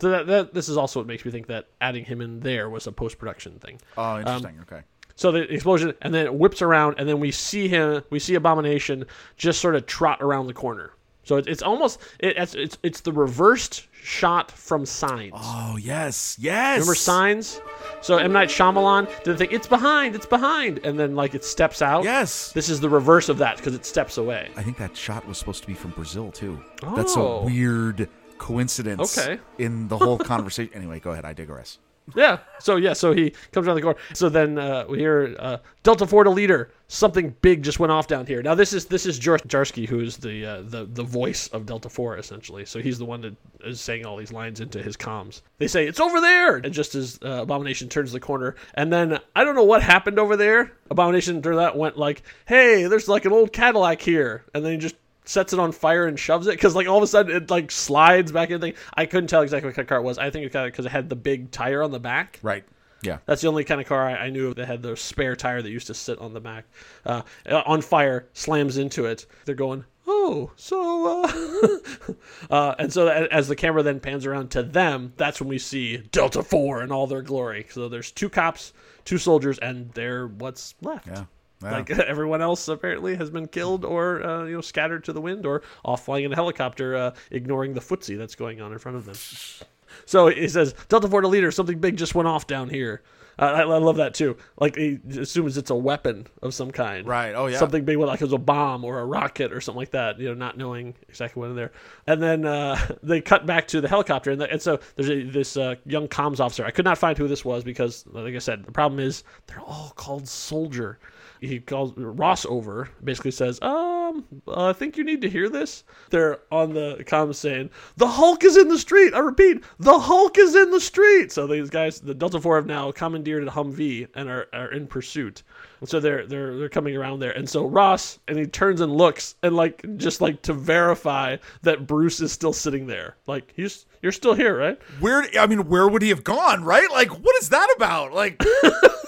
So 0.00 0.10
that, 0.10 0.26
that 0.26 0.54
this 0.54 0.68
is 0.68 0.76
also 0.76 1.00
what 1.00 1.06
makes 1.06 1.24
me 1.24 1.30
think 1.30 1.46
that 1.46 1.68
adding 1.80 2.04
him 2.04 2.20
in 2.20 2.40
there 2.40 2.68
was 2.68 2.86
a 2.86 2.92
post 2.92 3.18
production 3.18 3.58
thing. 3.58 3.80
Oh, 3.96 4.02
um, 4.02 4.18
interesting. 4.20 4.58
okay. 4.62 4.82
So 5.14 5.32
the 5.32 5.50
explosion, 5.50 5.94
and 6.02 6.12
then 6.12 6.26
it 6.26 6.34
whips 6.34 6.60
around, 6.60 6.96
and 6.98 7.08
then 7.08 7.20
we 7.20 7.30
see 7.30 7.68
him, 7.68 8.02
we 8.10 8.18
see 8.18 8.34
Abomination 8.34 9.06
just 9.38 9.60
sort 9.60 9.74
of 9.74 9.86
trot 9.86 10.20
around 10.20 10.46
the 10.46 10.52
corner. 10.52 10.92
So 11.26 11.36
it, 11.36 11.46
it's 11.48 11.62
almost 11.62 12.00
it, 12.20 12.36
it's, 12.38 12.54
it's 12.54 12.78
it's 12.82 13.00
the 13.02 13.12
reversed 13.12 13.86
shot 14.00 14.50
from 14.52 14.86
Signs. 14.86 15.32
Oh 15.36 15.76
yes, 15.78 16.36
yes. 16.40 16.78
Remember 16.78 16.94
Signs? 16.94 17.60
So 18.00 18.16
M 18.18 18.32
Night 18.32 18.48
Shyamalan 18.48 19.06
did 19.24 19.34
the 19.34 19.36
thing. 19.36 19.48
It's 19.50 19.66
behind, 19.66 20.14
it's 20.14 20.24
behind, 20.24 20.78
and 20.86 20.98
then 20.98 21.14
like 21.16 21.34
it 21.34 21.44
steps 21.44 21.82
out. 21.82 22.04
Yes. 22.04 22.52
This 22.52 22.68
is 22.68 22.80
the 22.80 22.88
reverse 22.88 23.28
of 23.28 23.38
that 23.38 23.56
because 23.56 23.74
it 23.74 23.84
steps 23.84 24.16
away. 24.16 24.50
I 24.56 24.62
think 24.62 24.78
that 24.78 24.96
shot 24.96 25.26
was 25.26 25.36
supposed 25.36 25.62
to 25.62 25.66
be 25.66 25.74
from 25.74 25.90
Brazil 25.90 26.30
too. 26.30 26.62
That's 26.94 27.16
a 27.16 27.20
Oh. 27.20 27.44
weird 27.44 28.08
coincidence. 28.38 29.18
Okay. 29.18 29.40
In 29.58 29.88
the 29.88 29.98
whole 29.98 30.18
conversation. 30.32 30.72
anyway, 30.74 31.00
go 31.00 31.10
ahead. 31.10 31.24
I 31.24 31.32
digress. 31.32 31.78
Yeah. 32.14 32.38
So 32.60 32.76
yeah. 32.76 32.92
So 32.92 33.12
he 33.12 33.32
comes 33.52 33.66
around 33.66 33.76
the 33.76 33.82
corner. 33.82 33.98
So 34.14 34.28
then 34.28 34.58
uh, 34.58 34.84
we 34.88 34.98
hear 34.98 35.34
uh, 35.38 35.58
Delta 35.82 36.06
Four 36.06 36.24
to 36.24 36.30
leader. 36.30 36.70
Something 36.88 37.34
big 37.40 37.64
just 37.64 37.80
went 37.80 37.90
off 37.90 38.06
down 38.06 38.26
here. 38.26 38.42
Now 38.42 38.54
this 38.54 38.72
is 38.72 38.86
this 38.86 39.06
is 39.06 39.18
Jarsky, 39.18 39.88
who's 39.88 40.16
the 40.16 40.46
uh, 40.46 40.62
the 40.62 40.84
the 40.84 41.02
voice 41.02 41.48
of 41.48 41.66
Delta 41.66 41.88
Four 41.88 42.16
essentially. 42.16 42.64
So 42.64 42.80
he's 42.80 42.98
the 42.98 43.04
one 43.04 43.22
that 43.22 43.36
is 43.64 43.80
saying 43.80 44.06
all 44.06 44.16
these 44.16 44.32
lines 44.32 44.60
into 44.60 44.80
his 44.80 44.96
comms. 44.96 45.42
They 45.58 45.66
say 45.66 45.86
it's 45.88 45.98
over 45.98 46.20
there, 46.20 46.56
and 46.56 46.72
just 46.72 46.94
as 46.94 47.18
uh, 47.24 47.42
Abomination 47.42 47.88
turns 47.88 48.12
the 48.12 48.20
corner, 48.20 48.54
and 48.74 48.92
then 48.92 49.18
I 49.34 49.42
don't 49.42 49.56
know 49.56 49.64
what 49.64 49.82
happened 49.82 50.20
over 50.20 50.36
there. 50.36 50.72
Abomination 50.90 51.42
turned 51.42 51.58
that 51.58 51.76
went 51.76 51.98
like, 51.98 52.22
"Hey, 52.46 52.84
there's 52.84 53.08
like 53.08 53.24
an 53.24 53.32
old 53.32 53.52
Cadillac 53.52 54.00
here," 54.00 54.44
and 54.54 54.64
then 54.64 54.72
he 54.72 54.78
just 54.78 54.96
sets 55.28 55.52
it 55.52 55.58
on 55.58 55.72
fire 55.72 56.06
and 56.06 56.18
shoves 56.18 56.46
it 56.46 56.52
because 56.52 56.74
like 56.74 56.88
all 56.88 56.96
of 56.96 57.02
a 57.02 57.06
sudden 57.06 57.34
it 57.36 57.50
like 57.50 57.70
slides 57.70 58.32
back 58.32 58.50
in. 58.50 58.74
I 58.94 59.06
couldn't 59.06 59.28
tell 59.28 59.42
exactly 59.42 59.68
what 59.68 59.76
kind 59.76 59.84
of 59.84 59.88
car 59.88 59.98
it 59.98 60.02
was. 60.02 60.18
I 60.18 60.30
think 60.30 60.46
it 60.46 60.52
kind 60.52 60.66
of 60.66 60.72
because 60.72 60.86
it 60.86 60.92
had 60.92 61.08
the 61.08 61.16
big 61.16 61.50
tire 61.50 61.82
on 61.82 61.90
the 61.90 62.00
back. 62.00 62.38
Right. 62.42 62.64
Yeah. 63.02 63.18
That's 63.26 63.42
the 63.42 63.48
only 63.48 63.64
kind 63.64 63.80
of 63.80 63.86
car 63.86 64.06
I, 64.06 64.14
I 64.16 64.30
knew 64.30 64.48
of 64.48 64.56
that 64.56 64.66
had 64.66 64.82
the 64.82 64.96
spare 64.96 65.36
tire 65.36 65.62
that 65.62 65.70
used 65.70 65.86
to 65.88 65.94
sit 65.94 66.18
on 66.18 66.32
the 66.32 66.40
back. 66.40 66.64
Uh, 67.04 67.22
on 67.48 67.82
fire, 67.82 68.28
slams 68.32 68.78
into 68.78 69.06
it. 69.06 69.26
They're 69.44 69.54
going, 69.54 69.84
oh, 70.06 70.50
so. 70.56 71.24
Uh... 71.24 72.12
uh, 72.50 72.74
and 72.78 72.92
so 72.92 73.08
as 73.08 73.48
the 73.48 73.56
camera 73.56 73.82
then 73.82 74.00
pans 74.00 74.26
around 74.26 74.50
to 74.52 74.62
them, 74.62 75.12
that's 75.16 75.40
when 75.40 75.48
we 75.48 75.58
see 75.58 75.98
Delta 75.98 76.42
4 76.42 76.82
in 76.82 76.92
all 76.92 77.06
their 77.06 77.22
glory. 77.22 77.66
So 77.70 77.88
there's 77.88 78.10
two 78.10 78.28
cops, 78.28 78.72
two 79.04 79.18
soldiers, 79.18 79.58
and 79.58 79.90
they're 79.92 80.26
what's 80.26 80.74
left. 80.80 81.06
Yeah. 81.06 81.24
Like 81.62 81.90
everyone 81.90 82.42
else 82.42 82.68
apparently 82.68 83.16
has 83.16 83.30
been 83.30 83.48
killed 83.48 83.84
or 83.84 84.22
uh, 84.22 84.44
you 84.44 84.54
know 84.54 84.60
scattered 84.60 85.04
to 85.04 85.12
the 85.12 85.20
wind 85.20 85.46
or 85.46 85.62
off 85.84 86.04
flying 86.04 86.24
in 86.24 86.32
a 86.32 86.36
helicopter, 86.36 86.96
uh, 86.96 87.14
ignoring 87.30 87.74
the 87.74 87.80
footsie 87.80 88.18
that's 88.18 88.34
going 88.34 88.60
on 88.60 88.72
in 88.72 88.78
front 88.78 88.96
of 88.96 89.04
them. 89.04 89.16
So 90.04 90.28
he 90.28 90.48
says, 90.48 90.74
Delta 90.88 91.08
4 91.08 91.26
leader, 91.26 91.50
something 91.50 91.78
big 91.78 91.96
just 91.96 92.14
went 92.14 92.28
off 92.28 92.46
down 92.46 92.68
here. 92.68 93.02
I, 93.38 93.62
I 93.62 93.64
love 93.64 93.96
that 93.96 94.14
too. 94.14 94.36
Like 94.58 94.76
he 94.76 94.98
assumes 95.18 95.58
it's 95.58 95.70
a 95.70 95.74
weapon 95.74 96.26
of 96.42 96.54
some 96.54 96.70
kind, 96.70 97.06
Right. 97.06 97.34
Oh, 97.34 97.46
yeah. 97.46 97.58
something 97.58 97.84
big, 97.84 97.98
like 97.98 98.20
it 98.20 98.24
was 98.24 98.32
a 98.32 98.38
bomb 98.38 98.82
or 98.84 98.98
a 98.98 99.04
rocket 99.04 99.52
or 99.52 99.60
something 99.60 99.78
like 99.78 99.90
that. 99.90 100.18
You 100.18 100.28
know, 100.28 100.34
not 100.34 100.56
knowing 100.56 100.94
exactly 101.08 101.40
what 101.40 101.50
in 101.50 101.56
there. 101.56 101.72
And 102.06 102.22
then 102.22 102.46
uh, 102.46 102.78
they 103.02 103.20
cut 103.20 103.44
back 103.44 103.68
to 103.68 103.80
the 103.80 103.88
helicopter, 103.88 104.30
and, 104.30 104.40
the, 104.40 104.50
and 104.50 104.60
so 104.60 104.80
there's 104.94 105.10
a, 105.10 105.22
this 105.24 105.56
uh, 105.56 105.74
young 105.84 106.08
comms 106.08 106.40
officer. 106.40 106.64
I 106.64 106.70
could 106.70 106.86
not 106.86 106.96
find 106.96 107.16
who 107.18 107.28
this 107.28 107.44
was 107.44 107.62
because, 107.62 108.06
like 108.06 108.34
I 108.34 108.38
said, 108.38 108.64
the 108.64 108.72
problem 108.72 109.00
is 109.00 109.22
they're 109.46 109.60
all 109.60 109.92
called 109.96 110.26
soldier. 110.26 110.98
He 111.40 111.60
calls 111.60 111.92
Ross 111.96 112.46
over, 112.46 112.88
basically 113.02 113.30
says, 113.30 113.60
"Um, 113.62 114.24
I 114.48 114.72
think 114.72 114.96
you 114.96 115.04
need 115.04 115.20
to 115.22 115.30
hear 115.30 115.48
this." 115.48 115.84
They're 116.10 116.38
on 116.50 116.74
the 116.74 117.04
comms 117.06 117.36
saying, 117.36 117.70
"The 117.96 118.06
Hulk 118.06 118.44
is 118.44 118.56
in 118.56 118.68
the 118.68 118.78
street." 118.78 119.14
I 119.14 119.18
repeat, 119.18 119.62
"The 119.78 119.98
Hulk 119.98 120.38
is 120.38 120.54
in 120.54 120.70
the 120.70 120.80
street." 120.80 121.32
So 121.32 121.46
these 121.46 121.70
guys, 121.70 122.00
the 122.00 122.14
Delta 122.14 122.40
Four, 122.40 122.56
have 122.56 122.66
now 122.66 122.90
commandeered 122.92 123.46
a 123.46 123.50
Humvee 123.50 124.08
and 124.14 124.28
are, 124.28 124.46
are 124.52 124.70
in 124.72 124.86
pursuit. 124.86 125.42
And 125.80 125.88
so 125.88 126.00
they're 126.00 126.26
they're 126.26 126.56
they're 126.56 126.68
coming 126.68 126.96
around 126.96 127.20
there, 127.20 127.32
and 127.32 127.48
so 127.48 127.66
Ross 127.66 128.18
and 128.28 128.38
he 128.38 128.46
turns 128.46 128.80
and 128.80 128.96
looks 128.96 129.34
and 129.42 129.54
like 129.54 129.84
just 129.98 130.20
like 130.20 130.40
to 130.42 130.54
verify 130.54 131.36
that 131.62 131.86
Bruce 131.86 132.20
is 132.20 132.32
still 132.32 132.54
sitting 132.54 132.86
there, 132.86 133.16
like 133.26 133.52
he's 133.54 133.84
you're 134.02 134.12
still 134.12 134.34
here, 134.34 134.56
right? 134.56 134.80
Where 135.00 135.26
I 135.38 135.46
mean, 135.46 135.68
where 135.68 135.86
would 135.86 136.00
he 136.00 136.08
have 136.08 136.24
gone? 136.24 136.64
Right? 136.64 136.90
Like, 136.90 137.10
what 137.10 137.36
is 137.42 137.50
that 137.50 137.72
about? 137.76 138.12
Like, 138.14 138.42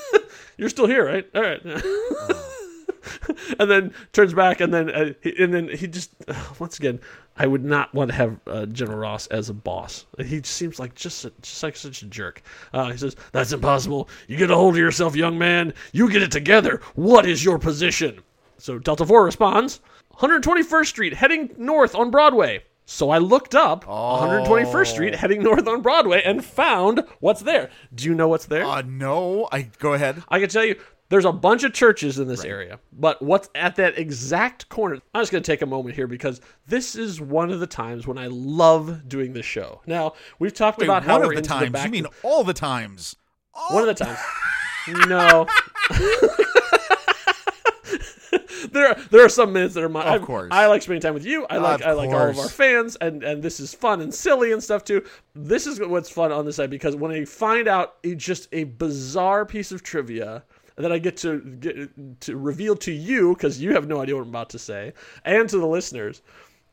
You're 0.58 0.68
still 0.68 0.86
here, 0.86 1.06
right? 1.06 1.26
All 1.34 1.42
right. 1.42 1.64
and 3.58 3.70
then 3.70 3.94
turns 4.12 4.34
back, 4.34 4.60
and 4.60 4.72
then 4.72 4.90
uh, 4.90 5.12
and 5.38 5.54
then 5.54 5.68
he 5.68 5.86
just 5.86 6.10
uh, 6.26 6.34
once 6.58 6.78
again, 6.78 7.00
I 7.36 7.46
would 7.46 7.64
not 7.64 7.94
want 7.94 8.10
to 8.10 8.16
have 8.16 8.40
uh, 8.46 8.66
General 8.66 8.98
Ross 8.98 9.26
as 9.28 9.48
a 9.48 9.54
boss. 9.54 10.06
He 10.18 10.42
seems 10.42 10.78
like 10.78 10.94
just 10.94 11.24
a, 11.24 11.32
just 11.40 11.62
like 11.62 11.76
such 11.76 12.02
a 12.02 12.06
jerk. 12.06 12.42
Uh, 12.72 12.90
he 12.90 12.98
says, 12.98 13.16
"That's 13.32 13.52
impossible. 13.52 14.08
You 14.26 14.36
get 14.36 14.50
a 14.50 14.56
hold 14.56 14.74
of 14.74 14.78
yourself, 14.78 15.16
young 15.16 15.38
man. 15.38 15.72
You 15.92 16.10
get 16.10 16.22
it 16.22 16.32
together. 16.32 16.80
What 16.94 17.26
is 17.26 17.44
your 17.44 17.58
position?" 17.58 18.20
So 18.58 18.78
Delta 18.78 19.06
Four 19.06 19.24
responds, 19.24 19.80
"121st 20.14 20.86
Street, 20.86 21.14
heading 21.14 21.54
north 21.56 21.94
on 21.94 22.10
Broadway." 22.10 22.64
So 22.90 23.10
I 23.10 23.18
looked 23.18 23.54
up 23.54 23.84
121st 23.84 24.86
Street, 24.86 25.14
heading 25.14 25.42
north 25.42 25.68
on 25.68 25.82
Broadway, 25.82 26.22
and 26.24 26.42
found 26.42 27.04
what's 27.20 27.42
there. 27.42 27.68
Do 27.94 28.06
you 28.06 28.14
know 28.14 28.28
what's 28.28 28.46
there? 28.46 28.64
uh, 28.64 28.80
no. 28.80 29.46
I 29.52 29.68
go 29.78 29.92
ahead. 29.92 30.22
I 30.30 30.40
can 30.40 30.48
tell 30.48 30.64
you 30.64 30.80
there's 31.10 31.26
a 31.26 31.32
bunch 31.32 31.64
of 31.64 31.74
churches 31.74 32.18
in 32.18 32.28
this 32.28 32.44
area, 32.44 32.80
but 32.94 33.20
what's 33.20 33.50
at 33.54 33.76
that 33.76 33.98
exact 33.98 34.70
corner? 34.70 35.02
I'm 35.14 35.20
just 35.20 35.30
going 35.30 35.42
to 35.44 35.52
take 35.52 35.60
a 35.60 35.66
moment 35.66 35.96
here 35.96 36.06
because 36.06 36.40
this 36.66 36.96
is 36.96 37.20
one 37.20 37.50
of 37.50 37.60
the 37.60 37.66
times 37.66 38.06
when 38.06 38.16
I 38.16 38.28
love 38.28 39.06
doing 39.06 39.34
this 39.34 39.44
show. 39.44 39.82
Now, 39.86 40.14
we've 40.38 40.54
talked 40.54 40.78
Wait, 40.78 40.86
about 40.86 41.04
how 41.04 41.18
one 41.18 41.26
we're 41.28 41.34
of 41.34 41.42
the 41.42 41.48
times. 41.48 41.72
the 41.72 41.82
you 41.84 41.90
mean 41.90 42.06
all 42.22 42.42
the 42.42 42.54
times? 42.54 43.16
one 43.68 43.86
of 43.86 43.98
the 43.98 44.02
times? 44.02 44.18
no. 45.06 45.46
there, 48.78 48.94
there 49.10 49.24
are 49.24 49.28
some 49.28 49.52
minutes 49.52 49.74
that 49.74 49.84
are 49.84 49.88
my. 49.88 50.02
Of 50.04 50.22
I- 50.22 50.24
course. 50.24 50.48
I 50.52 50.66
like 50.66 50.82
spending 50.82 51.02
time 51.02 51.14
with 51.14 51.26
you. 51.26 51.46
I 51.50 51.58
like, 51.58 51.82
I 51.82 51.92
like 51.92 52.10
all 52.10 52.28
of 52.28 52.38
our 52.38 52.48
fans, 52.48 52.96
and 52.96 53.22
and 53.22 53.42
this 53.42 53.60
is 53.60 53.74
fun 53.74 54.00
and 54.00 54.14
silly 54.14 54.52
and 54.52 54.62
stuff 54.62 54.84
too. 54.84 55.04
This 55.34 55.66
is 55.66 55.80
what's 55.80 56.10
fun 56.10 56.32
on 56.32 56.44
this 56.44 56.56
side 56.56 56.70
because 56.70 56.96
when 56.96 57.10
I 57.10 57.24
find 57.24 57.68
out 57.68 57.96
a, 58.04 58.14
just 58.14 58.48
a 58.52 58.64
bizarre 58.64 59.44
piece 59.44 59.72
of 59.72 59.82
trivia 59.82 60.42
that 60.76 60.92
I 60.92 60.98
get 60.98 61.16
to 61.18 61.40
get 61.40 62.20
to 62.20 62.36
reveal 62.36 62.76
to 62.76 62.92
you 62.92 63.34
because 63.34 63.60
you 63.60 63.74
have 63.74 63.88
no 63.88 64.00
idea 64.00 64.14
what 64.14 64.22
I'm 64.22 64.28
about 64.28 64.50
to 64.50 64.58
say, 64.58 64.92
and 65.24 65.48
to 65.48 65.58
the 65.58 65.66
listeners, 65.66 66.22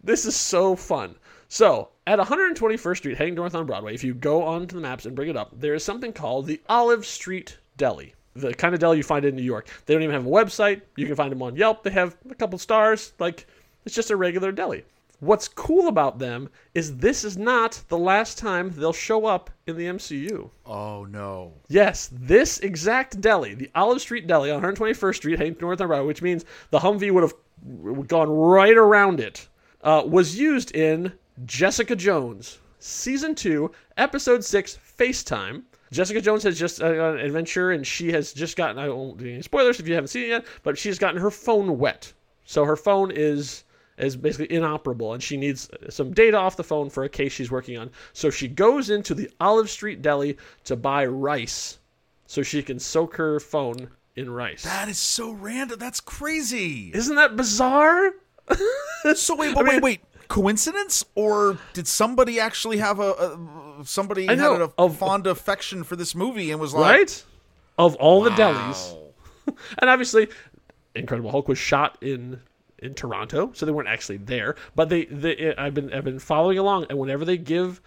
this 0.04 0.26
is 0.26 0.36
so 0.36 0.76
fun. 0.76 1.16
So, 1.48 1.90
at 2.08 2.20
121st 2.20 2.98
Street, 2.98 3.18
heading 3.18 3.36
north 3.36 3.56
on 3.56 3.66
Broadway, 3.66 3.94
if 3.94 4.04
you 4.04 4.14
go 4.14 4.44
onto 4.44 4.76
the 4.76 4.82
maps 4.82 5.06
and 5.06 5.16
bring 5.16 5.30
it 5.30 5.38
up, 5.38 5.52
there 5.60 5.76
is 5.76 5.84
something 5.84 6.12
called 6.12 6.48
the 6.48 6.62
Olive 6.68 7.06
Street 7.06 7.58
Deli. 7.78 8.14
The 8.36 8.54
kind 8.54 8.74
of 8.74 8.82
deli 8.82 8.98
you 8.98 9.04
find 9.04 9.24
in 9.26 9.36
New 9.36 9.44
York. 9.44 9.70
They 9.86 9.94
don't 9.94 10.04
even 10.04 10.14
have 10.14 10.26
a 10.26 10.30
website. 10.30 10.82
You 10.96 11.06
can 11.06 11.16
find 11.16 11.32
them 11.32 11.42
on 11.42 11.56
Yelp. 11.56 11.84
They 11.84 11.92
have 11.92 12.18
a 12.30 12.36
couple 12.36 12.60
stars. 12.60 13.14
Like, 13.18 13.48
it's 13.86 13.96
just 13.96 14.12
a 14.12 14.16
regular 14.16 14.52
deli. 14.52 14.84
What's 15.22 15.48
cool 15.48 15.88
about 15.88 16.20
them 16.20 16.50
is 16.74 16.98
this 16.98 17.24
is 17.24 17.38
not 17.38 17.82
the 17.88 17.98
last 17.98 18.38
time 18.38 18.72
they'll 18.76 18.92
show 18.92 19.26
up 19.26 19.50
in 19.66 19.78
the 19.78 19.86
MCU. 19.86 20.50
Oh 20.66 21.06
no. 21.06 21.54
Yes, 21.70 22.10
this 22.12 22.60
exact 22.60 23.22
deli, 23.22 23.54
the 23.54 23.72
Olive 23.76 24.02
Street 24.02 24.28
Deli 24.28 24.52
on 24.52 24.62
121st 24.62 25.16
Street, 25.16 25.40
heading 25.40 25.56
north 25.62 25.80
on 25.80 25.88
Broadway, 25.88 26.08
which 26.08 26.22
means 26.22 26.44
the 26.70 26.80
Humvee 26.80 27.12
would 27.12 27.24
have 27.24 28.08
gone 28.08 28.30
right 28.30 28.76
around 28.76 29.22
it, 29.22 29.48
uh, 29.84 30.04
was 30.06 30.38
used 30.38 30.76
in 30.76 31.14
Jessica 31.46 31.96
Jones, 31.96 32.60
Season 32.80 33.34
2, 33.34 33.72
Episode 33.98 34.44
6, 34.44 34.80
FaceTime. 35.00 35.64
Jessica 35.92 36.22
Jones 36.22 36.44
has 36.44 36.58
just 36.58 36.82
uh, 36.82 36.86
an 36.86 37.20
adventure, 37.20 37.72
and 37.72 37.86
she 37.86 38.12
has 38.12 38.34
just 38.34 38.58
gotten, 38.58 38.78
I 38.78 38.90
won't 38.90 39.18
do 39.18 39.28
any 39.30 39.42
spoilers 39.42 39.80
if 39.80 39.88
you 39.88 39.94
haven't 39.94 40.08
seen 40.10 40.24
it 40.24 40.30
yet, 40.30 40.46
but 40.64 40.78
she's 40.78 41.00
gotten 41.00 41.22
her 41.22 41.32
phone 41.32 41.78
wet. 41.78 42.12
So 42.46 42.64
her 42.66 42.76
phone 42.76 43.12
is 43.12 43.64
is 43.98 44.16
basically 44.18 44.54
inoperable 44.54 45.14
and 45.14 45.24
she 45.24 45.38
needs 45.38 45.70
some 45.90 46.12
data 46.12 46.36
off 46.38 46.58
the 46.58 46.64
phone 46.64 46.90
for 46.90 47.06
a 47.06 47.10
case 47.10 47.32
she's 47.32 47.50
working 47.50 47.78
on. 47.78 47.90
So 48.12 48.30
she 48.30 48.48
goes 48.48 48.90
into 48.90 49.14
the 49.14 49.30
Olive 49.40 49.70
Street 49.70 50.02
Deli 50.02 50.38
to 50.66 50.76
buy 50.76 51.06
rice 51.06 51.80
so 52.26 52.42
she 52.44 52.62
can 52.62 52.78
soak 52.78 53.16
her 53.16 53.40
phone 53.40 53.90
in 54.16 54.30
rice. 54.30 54.64
That 54.64 54.90
is 54.90 54.98
so 54.98 55.32
random. 55.32 55.80
That's 55.80 56.02
crazy. 56.02 56.92
Isn't 56.94 57.16
that 57.16 57.36
bizarre? 57.38 58.12
So 59.16 59.36
wait, 59.36 59.56
but 59.56 59.66
mean- 59.66 59.76
wait, 59.76 59.84
wait. 59.84 60.02
Coincidence, 60.28 61.06
or 61.16 61.58
did 61.74 61.88
somebody 61.88 62.40
actually 62.40 62.78
have 62.78 63.00
a, 63.00 63.12
a 63.12 63.86
somebody 63.86 64.26
had 64.26 64.40
a 64.40 64.72
of- 64.78 64.98
fond 64.98 65.28
affection 65.28 65.84
for 65.84 65.96
this 65.96 66.16
movie 66.16 66.52
and 66.52 66.60
was 66.60 66.74
like, 66.74 66.98
Right? 67.00 67.24
Of 67.78 67.96
all 67.96 68.22
the 68.24 68.30
delis. 68.32 68.96
and 69.80 69.90
obviously 69.90 70.28
Incredible 70.96 71.32
Hulk 71.32 71.48
was 71.48 71.58
shot 71.58 71.98
in 72.02 72.42
in 72.80 72.94
Toronto, 72.94 73.52
so 73.54 73.66
they 73.66 73.72
weren't 73.72 73.88
actually 73.90 74.18
there. 74.18 74.56
But 74.76 74.90
they, 74.90 75.06
they 75.06 75.56
I've 75.58 75.74
been 75.74 75.94
I've 75.94 76.04
been 76.04 76.20
following 76.20 76.58
along, 76.58 76.86
and 76.90 76.98
whenever 77.00 77.26
they 77.26 77.38
give 77.38 77.82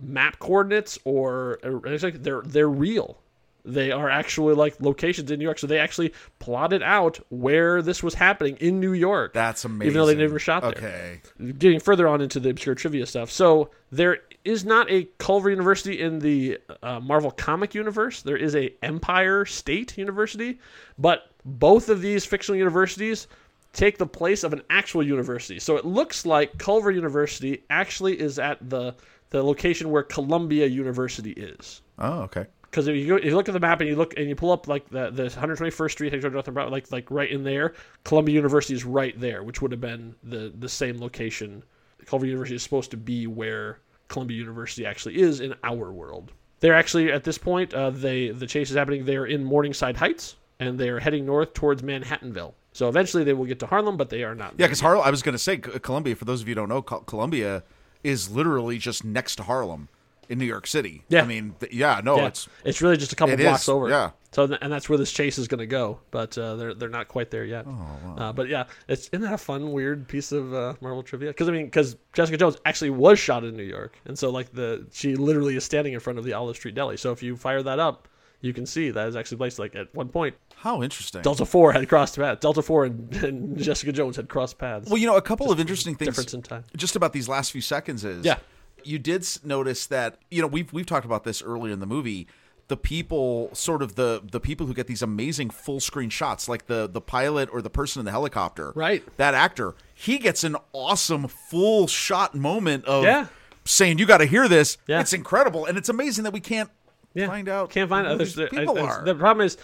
map 0.00 0.38
coordinates 0.38 0.98
or, 1.04 1.58
or 1.62 1.86
it's 1.86 2.02
like 2.02 2.22
they're 2.22 2.42
they're 2.42 2.68
real. 2.68 3.18
They 3.64 3.92
are 3.92 4.10
actually 4.10 4.54
like 4.54 4.80
locations 4.80 5.30
in 5.30 5.38
New 5.38 5.44
York, 5.44 5.58
so 5.58 5.66
they 5.66 5.78
actually 5.78 6.12
plotted 6.40 6.82
out 6.82 7.20
where 7.30 7.80
this 7.80 8.02
was 8.02 8.14
happening 8.14 8.56
in 8.56 8.80
New 8.80 8.92
York. 8.92 9.34
That's 9.34 9.64
amazing. 9.64 9.86
Even 9.92 10.00
though 10.00 10.06
they 10.06 10.16
never 10.16 10.38
shot 10.38 10.62
there 10.62 10.72
Okay. 10.72 11.20
getting 11.58 11.78
further 11.78 12.08
on 12.08 12.20
into 12.20 12.40
the 12.40 12.50
obscure 12.50 12.74
trivia 12.74 13.06
stuff. 13.06 13.30
So 13.30 13.70
there 13.92 14.18
is 14.44 14.64
not 14.64 14.90
a 14.90 15.04
Culver 15.18 15.48
University 15.50 16.00
in 16.00 16.18
the 16.18 16.58
uh, 16.82 16.98
Marvel 16.98 17.30
comic 17.30 17.74
universe. 17.74 18.22
There 18.22 18.36
is 18.36 18.56
a 18.56 18.74
Empire 18.82 19.44
State 19.44 19.96
University, 19.96 20.58
but 20.98 21.30
both 21.44 21.88
of 21.88 22.00
these 22.00 22.24
fictional 22.24 22.58
universities 22.58 23.28
take 23.72 23.96
the 23.96 24.06
place 24.06 24.42
of 24.42 24.52
an 24.52 24.62
actual 24.70 25.02
university. 25.04 25.58
So 25.60 25.76
it 25.76 25.84
looks 25.84 26.26
like 26.26 26.58
Culver 26.58 26.90
University 26.90 27.62
actually 27.70 28.18
is 28.20 28.38
at 28.40 28.68
the 28.68 28.94
the 29.30 29.42
location 29.42 29.88
where 29.90 30.02
Columbia 30.02 30.66
University 30.66 31.30
is 31.30 31.80
Oh, 31.98 32.22
okay. 32.22 32.46
Because 32.72 32.88
if 32.88 32.96
you 32.96 33.16
if 33.16 33.26
you 33.26 33.36
look 33.36 33.50
at 33.50 33.52
the 33.52 33.60
map 33.60 33.80
and 33.80 33.90
you 33.90 33.96
look 33.96 34.16
and 34.16 34.28
you 34.28 34.34
pull 34.34 34.50
up 34.50 34.66
like 34.66 34.88
the 34.88 35.10
the 35.10 35.24
121st 35.24 35.90
Street, 35.90 36.12
Hector 36.12 36.30
North 36.30 36.48
and 36.48 36.54
Broad- 36.54 36.72
like 36.72 36.90
like 36.90 37.10
right 37.10 37.30
in 37.30 37.44
there, 37.44 37.74
Columbia 38.02 38.34
University 38.34 38.72
is 38.72 38.84
right 38.84 39.18
there, 39.20 39.42
which 39.42 39.60
would 39.60 39.72
have 39.72 39.80
been 39.80 40.14
the 40.22 40.52
the 40.58 40.68
same 40.68 40.98
location. 40.98 41.62
Columbia 42.06 42.30
University 42.30 42.56
is 42.56 42.62
supposed 42.62 42.90
to 42.90 42.96
be 42.96 43.26
where 43.26 43.78
Columbia 44.08 44.38
University 44.38 44.86
actually 44.86 45.20
is 45.20 45.40
in 45.40 45.54
our 45.62 45.92
world. 45.92 46.32
They're 46.60 46.74
actually 46.74 47.12
at 47.12 47.24
this 47.24 47.36
point, 47.36 47.74
uh, 47.74 47.90
they 47.90 48.30
the 48.30 48.46
chase 48.46 48.70
is 48.70 48.76
happening. 48.76 49.04
They're 49.04 49.26
in 49.26 49.44
Morningside 49.44 49.98
Heights 49.98 50.36
and 50.58 50.78
they're 50.78 50.98
heading 50.98 51.26
north 51.26 51.52
towards 51.52 51.82
Manhattanville. 51.82 52.54
So 52.72 52.88
eventually 52.88 53.22
they 53.22 53.34
will 53.34 53.44
get 53.44 53.58
to 53.58 53.66
Harlem, 53.66 53.98
but 53.98 54.08
they 54.08 54.22
are 54.22 54.34
not. 54.34 54.54
Yeah, 54.56 54.66
because 54.66 54.80
Harlem. 54.80 55.06
I 55.06 55.10
was 55.10 55.20
going 55.20 55.34
to 55.34 55.38
say 55.38 55.58
Columbia. 55.58 56.16
For 56.16 56.24
those 56.24 56.40
of 56.40 56.48
you 56.48 56.54
who 56.54 56.66
don't 56.66 56.70
know, 56.70 56.80
Columbia 56.80 57.64
is 58.02 58.30
literally 58.30 58.78
just 58.78 59.04
next 59.04 59.36
to 59.36 59.42
Harlem 59.42 59.90
in 60.32 60.38
New 60.38 60.46
York 60.46 60.66
City. 60.66 61.04
Yeah. 61.08 61.22
I 61.22 61.26
mean, 61.26 61.54
th- 61.60 61.72
yeah, 61.72 62.00
no, 62.02 62.16
Yeah, 62.16 62.26
it's 62.28 62.48
it's 62.64 62.80
really 62.82 62.96
just 62.96 63.12
a 63.12 63.16
couple 63.16 63.36
blocks 63.36 63.62
is, 63.62 63.68
over. 63.68 63.88
yeah. 63.88 64.10
So 64.32 64.46
th- 64.46 64.58
and 64.62 64.72
that's 64.72 64.88
where 64.88 64.96
this 64.96 65.12
chase 65.12 65.36
is 65.38 65.46
going 65.46 65.58
to 65.58 65.66
go, 65.66 65.98
but 66.10 66.36
uh, 66.38 66.56
they're 66.56 66.72
they're 66.74 66.88
not 66.88 67.08
quite 67.08 67.30
there 67.30 67.44
yet. 67.44 67.66
Oh, 67.68 68.14
uh, 68.16 68.32
but 68.32 68.48
yeah, 68.48 68.64
it's 68.88 69.08
isn't 69.08 69.20
that 69.20 69.34
a 69.34 69.38
fun 69.38 69.72
weird 69.72 70.08
piece 70.08 70.32
of 70.32 70.54
uh, 70.54 70.72
Marvel 70.80 71.02
trivia? 71.02 71.28
Because 71.30 71.48
I 71.48 71.52
mean, 71.52 71.66
because 71.66 71.96
Jessica 72.14 72.38
Jones 72.38 72.56
actually 72.64 72.90
was 72.90 73.18
shot 73.18 73.44
in 73.44 73.56
New 73.56 73.62
York, 73.62 73.98
and 74.06 74.18
so 74.18 74.30
like 74.30 74.50
the 74.52 74.86
she 74.90 75.16
literally 75.16 75.54
is 75.56 75.64
standing 75.64 75.92
in 75.92 76.00
front 76.00 76.18
of 76.18 76.24
the 76.24 76.32
Olive 76.32 76.56
Street 76.56 76.74
Deli. 76.74 76.96
So 76.96 77.12
if 77.12 77.22
you 77.22 77.36
fire 77.36 77.62
that 77.62 77.78
up, 77.78 78.08
you 78.40 78.54
can 78.54 78.64
see 78.64 78.90
that 78.90 79.06
is 79.06 79.16
actually 79.16 79.36
placed 79.36 79.58
like 79.58 79.76
at 79.76 79.94
one 79.94 80.08
point. 80.08 80.34
how 80.56 80.82
interesting. 80.82 81.20
Delta 81.20 81.44
Four 81.44 81.74
had 81.74 81.86
crossed 81.86 82.16
paths. 82.16 82.40
Delta 82.40 82.62
Four 82.62 82.86
and, 82.86 83.14
and 83.22 83.58
Jessica 83.58 83.92
Jones 83.92 84.16
had 84.16 84.30
crossed 84.30 84.56
paths. 84.56 84.88
well, 84.88 84.96
you 84.96 85.06
know, 85.06 85.16
a 85.16 85.22
couple 85.22 85.52
of 85.52 85.60
interesting 85.60 85.94
things 85.94 86.08
difference 86.08 86.32
in 86.32 86.40
time. 86.40 86.64
just 86.74 86.96
about 86.96 87.12
these 87.12 87.28
last 87.28 87.52
few 87.52 87.60
seconds 87.60 88.02
is 88.02 88.24
Yeah. 88.24 88.38
You 88.86 88.98
did 88.98 89.26
notice 89.44 89.86
that 89.86 90.18
you 90.30 90.40
know 90.40 90.46
we've 90.48 90.72
we've 90.72 90.86
talked 90.86 91.04
about 91.06 91.24
this 91.24 91.42
earlier 91.42 91.72
in 91.72 91.80
the 91.80 91.86
movie 91.86 92.26
the 92.68 92.76
people 92.76 93.50
sort 93.52 93.82
of 93.82 93.96
the 93.96 94.22
the 94.30 94.40
people 94.40 94.66
who 94.66 94.74
get 94.74 94.86
these 94.86 95.02
amazing 95.02 95.50
full 95.50 95.80
screen 95.80 96.08
shots 96.10 96.48
like 96.48 96.66
the 96.66 96.88
the 96.88 97.00
pilot 97.00 97.48
or 97.52 97.60
the 97.60 97.68
person 97.70 98.00
in 98.00 98.04
the 98.04 98.10
helicopter 98.12 98.72
Right. 98.74 99.02
that 99.18 99.34
actor 99.34 99.74
he 99.94 100.18
gets 100.18 100.44
an 100.44 100.56
awesome 100.72 101.28
full 101.28 101.86
shot 101.86 102.34
moment 102.34 102.84
of 102.86 103.04
Yeah. 103.04 103.26
saying 103.64 103.98
you 103.98 104.06
got 104.06 104.18
to 104.18 104.26
hear 104.26 104.48
this 104.48 104.78
Yeah. 104.86 105.00
it's 105.00 105.12
incredible 105.12 105.66
and 105.66 105.76
it's 105.76 105.88
amazing 105.88 106.24
that 106.24 106.32
we 106.32 106.40
can't 106.40 106.70
Yeah, 107.14 107.26
find 107.26 107.46
out. 107.48 107.68
Can't 107.68 107.90
find 107.90 108.06
who 108.06 108.14
others. 108.14 108.34
these 108.36 108.46
uh, 108.46 108.48
people 108.48 108.78
I- 108.78 108.80
I- 108.80 108.84
are. 108.84 109.04
The 109.04 109.14
problem 109.14 109.44
is, 109.44 109.58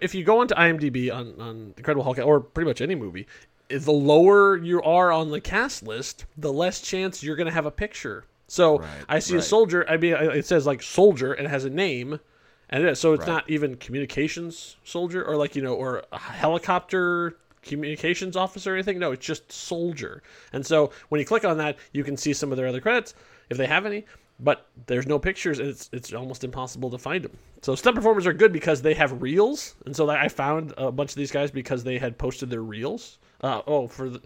if 0.00 0.14
you 0.14 0.24
go 0.24 0.40
onto 0.40 0.54
IMDb 0.54 1.10
on 1.14 1.38
on 1.38 1.74
Incredible 1.76 2.02
Hulk 2.02 2.18
or 2.18 2.40
pretty 2.40 2.66
much 2.66 2.80
any 2.80 2.94
movie, 2.94 3.26
eh, 3.68 3.76
the 3.78 3.92
lower 3.92 4.56
you 4.56 4.80
are 4.80 5.12
on 5.12 5.30
the 5.30 5.38
cast 5.42 5.82
list, 5.82 6.24
the 6.38 6.50
less 6.50 6.80
chance 6.80 7.22
you're 7.22 7.36
going 7.36 7.46
to 7.46 7.52
have 7.52 7.66
a 7.66 7.70
picture. 7.70 8.24
So 8.46 8.78
Right, 8.78 8.88
I 9.08 9.18
see 9.20 9.36
a 9.36 9.42
soldier. 9.42 9.84
I 9.88 9.96
mean, 9.96 10.14
it 10.14 10.46
says 10.46 10.66
like 10.66 10.82
soldier 10.82 11.32
and 11.32 11.46
it 11.46 11.50
has 11.50 11.64
a 11.64 11.70
name, 11.70 12.20
and 12.68 12.84
it 12.84 12.88
is, 12.90 13.00
so 13.00 13.12
it's 13.12 13.20
Right. 13.20 13.28
not 13.34 13.50
even 13.50 13.76
communications 13.76 14.76
soldier 14.84 15.24
or 15.24 15.36
like 15.36 15.56
you 15.56 15.62
know 15.62 15.74
or 15.74 16.04
a 16.12 16.18
helicopter 16.18 17.36
communications 17.62 18.36
officer 18.36 18.72
or 18.72 18.74
anything. 18.74 18.98
No, 18.98 19.12
it's 19.12 19.24
just 19.26 19.50
soldier. 19.50 20.22
And 20.52 20.64
so 20.64 20.90
when 21.08 21.18
you 21.18 21.24
click 21.24 21.44
on 21.44 21.56
that, 21.58 21.76
you 21.92 22.04
can 22.04 22.16
see 22.16 22.32
some 22.34 22.52
of 22.52 22.56
their 22.56 22.66
other 22.68 22.80
credits 22.80 23.14
if 23.50 23.56
they 23.56 23.66
have 23.66 23.86
any. 23.86 24.04
But 24.40 24.66
there's 24.86 25.06
no 25.06 25.18
pictures, 25.20 25.60
and 25.60 25.68
it's 25.68 25.88
it's 25.92 26.12
almost 26.12 26.42
impossible 26.42 26.90
to 26.90 26.98
find 26.98 27.22
them. 27.24 27.38
So 27.62 27.74
stunt 27.76 27.94
performers 27.94 28.26
are 28.26 28.32
good 28.32 28.52
because 28.52 28.82
they 28.82 28.94
have 28.94 29.22
reels, 29.22 29.76
and 29.86 29.94
so 29.94 30.10
I 30.10 30.28
found 30.28 30.74
a 30.76 30.90
bunch 30.90 31.10
of 31.12 31.16
these 31.16 31.30
guys 31.30 31.52
because 31.52 31.84
they 31.84 31.98
had 31.98 32.18
posted 32.18 32.50
their 32.50 32.62
reels. 32.62 33.18
Uh, 33.44 33.60
oh, 33.66 33.86
for 33.86 34.08
the, 34.08 34.22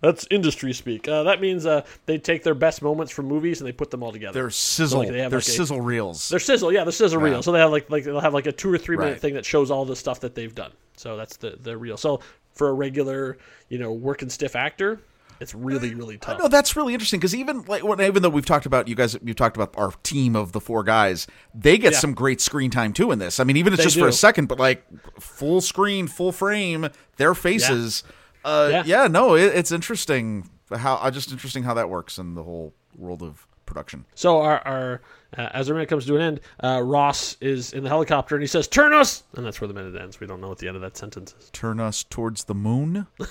that's 0.00 0.26
industry 0.30 0.72
speak. 0.72 1.06
Uh, 1.06 1.22
that 1.24 1.38
means 1.38 1.66
uh, 1.66 1.84
they 2.06 2.16
take 2.16 2.42
their 2.42 2.54
best 2.54 2.80
moments 2.80 3.12
from 3.12 3.26
movies 3.26 3.60
and 3.60 3.68
they 3.68 3.72
put 3.72 3.90
them 3.90 4.02
all 4.02 4.10
together. 4.10 4.32
They're 4.40 4.48
sizzle. 4.48 5.00
like, 5.00 5.08
they 5.10 5.18
have 5.20 5.30
They're 5.30 5.40
like 5.40 5.46
a- 5.46 5.50
sizzle 5.50 5.82
reels. 5.82 6.30
They're 6.30 6.38
sizzle, 6.38 6.72
yeah, 6.72 6.84
the 6.84 6.92
sizzle 6.92 7.20
reel. 7.20 7.42
So 7.42 7.52
they 7.52 7.58
have 7.58 7.70
like 7.70 7.90
like 7.90 8.04
they'll 8.04 8.20
have 8.20 8.32
like 8.32 8.46
a 8.46 8.52
two 8.52 8.72
or 8.72 8.78
three 8.78 8.96
minute 8.96 9.10
Right. 9.12 9.20
thing 9.20 9.34
that 9.34 9.44
shows 9.44 9.70
all 9.70 9.84
the 9.84 9.96
stuff 9.96 10.20
that 10.20 10.34
they've 10.34 10.54
done. 10.54 10.72
So 10.96 11.16
that's 11.18 11.36
the 11.36 11.58
the 11.60 11.76
reel. 11.76 11.98
So 11.98 12.20
for 12.54 12.70
a 12.70 12.72
regular, 12.72 13.36
you 13.68 13.78
know, 13.78 13.92
working 13.92 14.30
stiff 14.30 14.56
actor, 14.56 14.98
it's 15.40 15.54
really 15.54 15.94
really 15.94 16.16
tough. 16.16 16.38
No, 16.38 16.48
that's 16.48 16.74
really 16.74 16.94
interesting 16.94 17.20
because 17.20 17.34
even 17.34 17.64
like 17.68 17.84
when, 17.84 18.00
even 18.00 18.22
though 18.22 18.30
we've 18.30 18.46
talked 18.46 18.64
about 18.66 18.88
you 18.88 18.94
guys, 18.94 19.14
you've 19.22 19.36
talked 19.36 19.56
about 19.58 19.74
our 19.76 19.92
team 20.02 20.34
of 20.34 20.52
the 20.52 20.60
four 20.60 20.82
guys, 20.84 21.26
they 21.54 21.76
get 21.76 21.92
Yeah. 21.92 21.98
some 21.98 22.14
great 22.14 22.40
screen 22.40 22.70
time 22.70 22.94
too 22.94 23.12
in 23.12 23.18
this. 23.18 23.38
I 23.40 23.44
mean, 23.44 23.58
even 23.58 23.74
if 23.74 23.78
it's 23.78 23.84
They 23.84 23.88
just 23.88 23.98
for 23.98 24.08
a 24.08 24.12
second, 24.12 24.46
but 24.48 24.58
like 24.58 24.84
full 25.20 25.60
screen, 25.60 26.06
full 26.06 26.32
frame, 26.32 26.88
their 27.18 27.34
faces. 27.34 28.04
Uh, 28.44 28.68
yeah. 28.70 28.82
Yeah. 28.86 29.06
no, 29.08 29.34
it, 29.34 29.54
it's 29.54 29.72
interesting 29.72 30.48
how 30.74 30.96
uh, 30.96 31.10
just 31.10 31.32
interesting 31.32 31.62
how 31.62 31.74
that 31.74 31.88
works 31.90 32.18
in 32.18 32.34
the 32.34 32.42
whole 32.42 32.74
world 32.96 33.22
of 33.22 33.46
production. 33.66 34.04
So 34.14 34.40
our, 34.40 34.58
our 34.66 35.00
uh, 35.36 35.48
as 35.52 35.68
our 35.68 35.74
minute 35.74 35.88
comes 35.88 36.06
to 36.06 36.16
an 36.16 36.22
end, 36.22 36.40
uh, 36.62 36.80
Ross 36.82 37.36
is 37.40 37.72
in 37.72 37.82
the 37.82 37.88
helicopter 37.88 38.34
and 38.34 38.42
he 38.42 38.46
says, 38.46 38.66
"Turn 38.66 38.92
us," 38.94 39.24
and 39.36 39.44
that's 39.44 39.60
where 39.60 39.68
the 39.68 39.74
minute 39.74 40.00
ends. 40.00 40.20
We 40.20 40.26
don't 40.26 40.40
know 40.40 40.48
what 40.48 40.58
the 40.58 40.68
end 40.68 40.76
of 40.76 40.82
that 40.82 40.96
sentence 40.96 41.34
is. 41.38 41.50
Turn 41.50 41.80
us 41.80 42.02
towards 42.04 42.44
the 42.44 42.54
moon. 42.54 43.06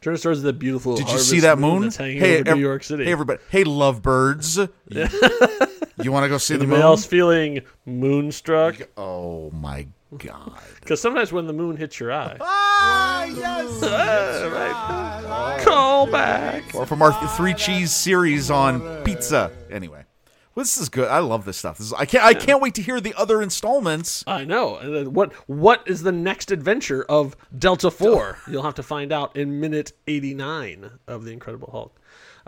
Turn 0.00 0.14
us 0.14 0.22
towards 0.22 0.42
the 0.42 0.52
beautiful. 0.52 0.96
Did 0.96 1.08
you 1.10 1.18
see 1.18 1.40
that 1.40 1.58
moon? 1.58 1.90
hanging 1.90 2.18
hey, 2.18 2.38
ev- 2.38 2.46
New 2.46 2.60
York 2.60 2.82
City? 2.84 3.04
Hey, 3.04 3.12
everybody. 3.12 3.40
Hey, 3.50 3.64
lovebirds. 3.64 4.56
you 6.02 6.12
want 6.12 6.24
to 6.24 6.28
go 6.28 6.38
see 6.38 6.54
the 6.54 6.60
Anybody 6.60 6.66
moon? 6.66 6.80
else 6.82 7.06
feeling 7.06 7.60
moonstruck? 7.84 8.76
Oh 8.96 9.50
my 9.52 9.86
god. 10.16 10.52
Because 10.80 11.00
sometimes 11.00 11.32
when 11.32 11.48
the 11.48 11.52
moon 11.52 11.76
hits 11.76 11.98
your 11.98 12.12
eye, 12.12 12.36
ah, 12.40 13.24
yes. 13.24 13.82
right? 14.52 15.64
Call 15.64 16.06
back. 16.06 16.62
or 16.76 16.86
from 16.86 17.02
our 17.02 17.12
three 17.30 17.54
cheese 17.54 17.90
series 17.90 18.52
on 18.52 19.02
pizza. 19.02 19.50
Anyway, 19.68 20.04
well, 20.54 20.62
this 20.62 20.78
is 20.78 20.88
good. 20.88 21.08
I 21.08 21.18
love 21.18 21.44
this 21.44 21.56
stuff. 21.56 21.78
This 21.78 21.88
is, 21.88 21.92
I 21.92 22.04
can't. 22.04 22.24
I 22.24 22.34
can't 22.34 22.62
wait 22.62 22.74
to 22.76 22.82
hear 22.82 23.00
the 23.00 23.14
other 23.14 23.42
installments. 23.42 24.22
I 24.26 24.44
know. 24.44 24.76
And 24.76 24.94
then 24.94 25.12
What 25.12 25.32
what 25.48 25.82
is 25.86 26.02
the 26.02 26.12
next 26.12 26.50
adventure 26.52 27.04
of 27.08 27.36
Delta 27.58 27.90
Four? 27.90 28.38
You'll 28.48 28.62
have 28.62 28.76
to 28.76 28.82
find 28.84 29.12
out 29.12 29.36
in 29.36 29.58
minute 29.60 29.92
eighty 30.06 30.32
nine 30.34 30.92
of 31.06 31.24
the 31.24 31.32
Incredible 31.32 31.70
Hulk. 31.72 32.00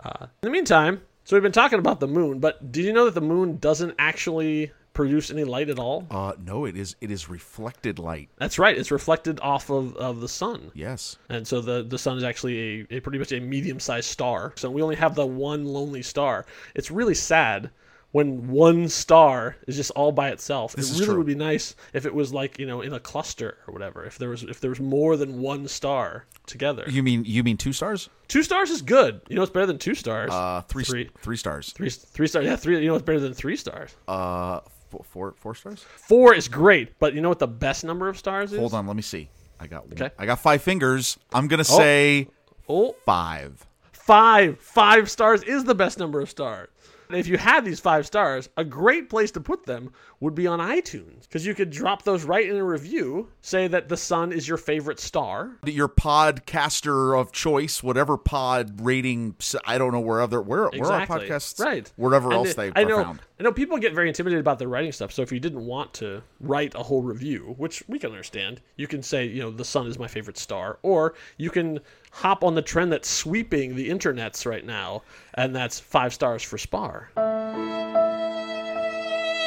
Uh, 0.03 0.23
in 0.23 0.29
the 0.41 0.49
meantime, 0.49 1.01
so 1.25 1.35
we've 1.35 1.43
been 1.43 1.51
talking 1.51 1.77
about 1.77 1.99
the 1.99 2.07
moon, 2.07 2.39
but 2.39 2.71
did 2.71 2.85
you 2.85 2.93
know 2.93 3.05
that 3.05 3.15
the 3.15 3.21
moon 3.21 3.57
doesn't 3.57 3.93
actually 3.99 4.71
produce 4.93 5.31
any 5.31 5.43
light 5.43 5.69
at 5.69 5.79
all? 5.79 6.05
Uh, 6.11 6.33
no, 6.43 6.65
it 6.65 6.75
is. 6.75 6.95
It 7.01 7.11
is 7.11 7.29
reflected 7.29 7.99
light. 7.99 8.29
That's 8.37 8.59
right. 8.59 8.77
It's 8.77 8.91
reflected 8.91 9.39
off 9.41 9.69
of, 9.69 9.95
of 9.97 10.19
the 10.21 10.29
sun. 10.29 10.71
Yes. 10.73 11.17
And 11.29 11.47
so 11.47 11.61
the, 11.61 11.83
the 11.83 11.97
sun 11.97 12.17
is 12.17 12.23
actually 12.23 12.87
a, 12.91 12.97
a 12.97 12.99
pretty 12.99 13.19
much 13.19 13.31
a 13.31 13.39
medium 13.39 13.79
sized 13.79 14.09
star. 14.09 14.53
So 14.55 14.69
we 14.69 14.81
only 14.81 14.95
have 14.97 15.15
the 15.15 15.25
one 15.25 15.65
lonely 15.65 16.01
star. 16.01 16.45
It's 16.75 16.91
really 16.91 17.15
sad 17.15 17.69
when 18.11 18.47
one 18.47 18.89
star 18.89 19.55
is 19.67 19.75
just 19.75 19.91
all 19.91 20.11
by 20.11 20.29
itself. 20.29 20.73
This 20.73 20.89
it 20.89 20.93
really 20.95 21.05
true. 21.05 21.17
would 21.19 21.27
be 21.27 21.35
nice 21.35 21.75
if 21.93 22.07
it 22.07 22.13
was 22.13 22.33
like, 22.33 22.57
you 22.57 22.65
know, 22.65 22.81
in 22.81 22.91
a 22.93 22.99
cluster 22.99 23.57
or 23.67 23.73
whatever. 23.73 24.03
If 24.03 24.17
there 24.17 24.29
was 24.29 24.41
if 24.43 24.59
there 24.59 24.71
was 24.71 24.79
more 24.79 25.15
than 25.15 25.39
one 25.41 25.67
star 25.67 26.25
together. 26.47 26.85
You 26.89 27.03
mean 27.03 27.23
you 27.25 27.43
mean 27.43 27.57
two 27.57 27.71
stars? 27.71 28.09
two 28.27 28.41
stars 28.43 28.71
is 28.71 28.81
good. 28.81 29.21
You 29.29 29.35
know 29.35 29.43
it's 29.43 29.51
better 29.51 29.67
than 29.67 29.77
two 29.77 29.93
stars? 29.95 30.31
Uh, 30.31 30.63
three 30.67 30.83
Three. 30.83 31.09
three 31.21 31.37
stars. 31.37 31.71
three 31.71 31.89
three 31.91 32.27
stars. 32.27 32.45
Yeah, 32.45 32.55
three 32.55 32.79
you 32.81 32.87
know 32.87 32.95
it's 32.95 33.05
better 33.05 33.19
than 33.19 33.35
three 33.35 33.55
stars? 33.55 33.95
Uh, 34.07 34.61
four 34.89 35.03
four, 35.03 35.33
four 35.37 35.55
stars. 35.55 35.83
Four 35.83 36.33
is 36.33 36.47
great, 36.47 36.99
but 36.99 37.13
you 37.13 37.21
know 37.21 37.29
what 37.29 37.39
the 37.39 37.47
best 37.47 37.83
number 37.83 38.09
of 38.09 38.17
stars 38.17 38.51
is? 38.51 38.59
Hold 38.59 38.73
on, 38.73 38.87
let 38.87 38.95
me 38.95 39.01
see. 39.01 39.29
I 39.59 39.67
got 39.67 39.85
Okay. 39.91 40.09
I 40.17 40.25
got 40.25 40.39
five 40.39 40.61
fingers. 40.61 41.17
I'm 41.33 41.47
gonna 41.47 41.61
oh. 41.61 41.77
say 41.77 42.27
Oh, 42.69 42.95
five. 43.05 43.65
Five. 43.91 44.59
Five 44.59 45.09
stars 45.09 45.43
is 45.43 45.63
the 45.63 45.75
best 45.75 45.97
number 45.99 46.21
of 46.21 46.29
stars. 46.29 46.69
If 47.11 47.27
you 47.27 47.37
had 47.37 47.65
these 47.65 47.79
five 47.79 48.05
stars, 48.05 48.49
a 48.55 48.63
great 48.63 49.09
place 49.09 49.31
to 49.31 49.41
put 49.41 49.65
them 49.65 49.91
would 50.19 50.35
be 50.35 50.45
on 50.45 50.59
iTunes 50.59 51.21
because 51.23 51.43
you 51.43 51.55
could 51.55 51.71
drop 51.71 52.03
those 52.03 52.23
right 52.23 52.47
in 52.47 52.55
a 52.55 52.63
review. 52.63 53.29
Say 53.41 53.67
that 53.67 53.89
the 53.89 53.97
sun 53.97 54.31
is 54.31 54.47
your 54.47 54.57
favorite 54.57 54.99
star. 54.99 55.57
Your 55.65 55.87
podcaster 55.87 57.19
of 57.19 57.31
choice, 57.31 57.81
whatever 57.81 58.15
pod 58.15 58.81
rating. 58.81 59.35
I 59.65 59.79
don't 59.79 59.91
know 59.91 59.99
where 59.99 60.21
other 60.21 60.39
where 60.39 60.67
where 60.69 60.91
are 60.91 61.07
podcasts 61.07 61.59
right? 61.59 61.91
wherever 61.95 62.27
And 62.27 62.33
else 62.35 62.49
it- 62.51 62.57
they 62.57 62.71
I 62.75 62.83
know. 62.83 63.03
found. 63.03 63.21
I 63.39 63.43
know 63.43 63.53
people 63.53 63.77
get 63.77 63.93
very 63.93 64.09
intimidated 64.09 64.41
about 64.41 64.59
their 64.59 64.67
writing 64.67 64.91
stuff. 64.91 65.11
So 65.13 65.21
if 65.21 65.31
you 65.31 65.39
didn't 65.39 65.65
want 65.65 65.93
to 65.95 66.21
write 66.41 66.75
a 66.75 66.83
whole 66.83 67.01
review, 67.01 67.55
which 67.57 67.81
we 67.87 67.97
can 67.97 68.11
understand, 68.11 68.59
you 68.75 68.85
can 68.85 69.01
say, 69.01 69.25
you 69.25 69.41
know, 69.41 69.49
the 69.49 69.63
sun 69.63 69.87
is 69.87 69.97
my 69.97 70.07
favorite 70.09 70.37
star, 70.37 70.77
or 70.83 71.13
you 71.37 71.49
can 71.49 71.79
hop 72.19 72.43
on 72.43 72.53
the 72.55 72.61
trend 72.61 72.91
that's 72.91 73.09
sweeping 73.09 73.75
the 73.75 73.89
internets 73.89 74.45
right 74.45 74.65
now, 74.65 75.03
and 75.35 75.55
that's 75.55 75.79
five 75.79 76.13
stars 76.13 76.43
for 76.43 76.57
Sparr. 76.57 77.07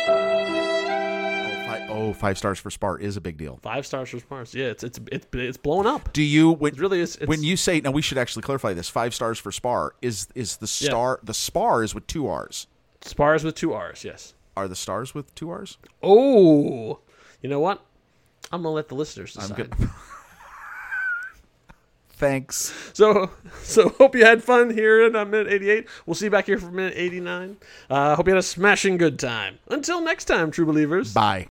Oh, 0.08 1.64
five, 1.66 1.90
oh, 1.90 2.12
five 2.12 2.38
stars 2.38 2.58
for 2.58 2.70
Sparr 2.70 2.98
is 3.00 3.16
a 3.16 3.20
big 3.20 3.36
deal. 3.36 3.58
Five 3.62 3.86
stars 3.86 4.08
for 4.10 4.18
Sparr. 4.18 4.52
Yeah, 4.54 4.66
it's 4.66 4.82
it's 4.84 4.98
it's 5.10 5.26
it's 5.32 5.56
blown 5.58 5.86
up. 5.86 6.12
Do 6.12 6.22
you 6.22 6.52
when 6.52 6.74
It 6.74 6.80
really 6.80 7.00
is. 7.00 7.16
It's, 7.16 7.26
when 7.26 7.42
you 7.42 7.56
say 7.56 7.80
now 7.80 7.90
we 7.90 8.02
should 8.02 8.18
actually 8.18 8.42
clarify 8.42 8.72
this 8.72 8.88
five 8.88 9.14
stars 9.14 9.38
for 9.38 9.50
Sparr 9.50 9.90
is 10.00 10.28
is 10.34 10.56
the 10.56 10.66
Yeah. 10.80 10.90
star 10.90 11.20
the 11.22 11.32
Sparr 11.34 11.84
is 11.84 11.94
with 11.94 12.06
two 12.06 12.26
R's. 12.26 12.66
Sparrs 13.02 13.44
with 13.44 13.54
two 13.56 13.72
R's, 13.72 14.04
yes. 14.04 14.34
Are 14.56 14.68
the 14.68 14.76
stars 14.76 15.14
with 15.14 15.34
two 15.34 15.50
R's? 15.50 15.76
Oh, 16.02 17.00
you 17.42 17.48
know 17.48 17.60
what? 17.60 17.84
I'm 18.52 18.62
gonna 18.62 18.74
let 18.74 18.88
the 18.88 18.94
listeners 18.94 19.34
decide. 19.34 19.72
Thanks. 22.22 22.72
So, 22.92 23.30
so 23.64 23.88
hope 23.98 24.14
you 24.14 24.24
had 24.24 24.44
fun 24.44 24.70
here 24.70 25.04
in 25.04 25.16
uh, 25.16 25.24
minute 25.24 25.52
88. 25.52 25.88
We'll 26.06 26.14
see 26.14 26.26
you 26.26 26.30
back 26.30 26.46
here 26.46 26.56
for 26.56 26.70
minute 26.70 26.94
89. 26.94 27.56
Uh, 27.90 28.14
hope 28.14 28.28
you 28.28 28.34
had 28.34 28.38
a 28.38 28.44
smashing 28.44 28.96
good 28.96 29.18
time. 29.18 29.58
Until 29.66 30.00
next 30.00 30.26
time, 30.26 30.52
true 30.52 30.64
believers. 30.64 31.12
Bye. 31.12 31.48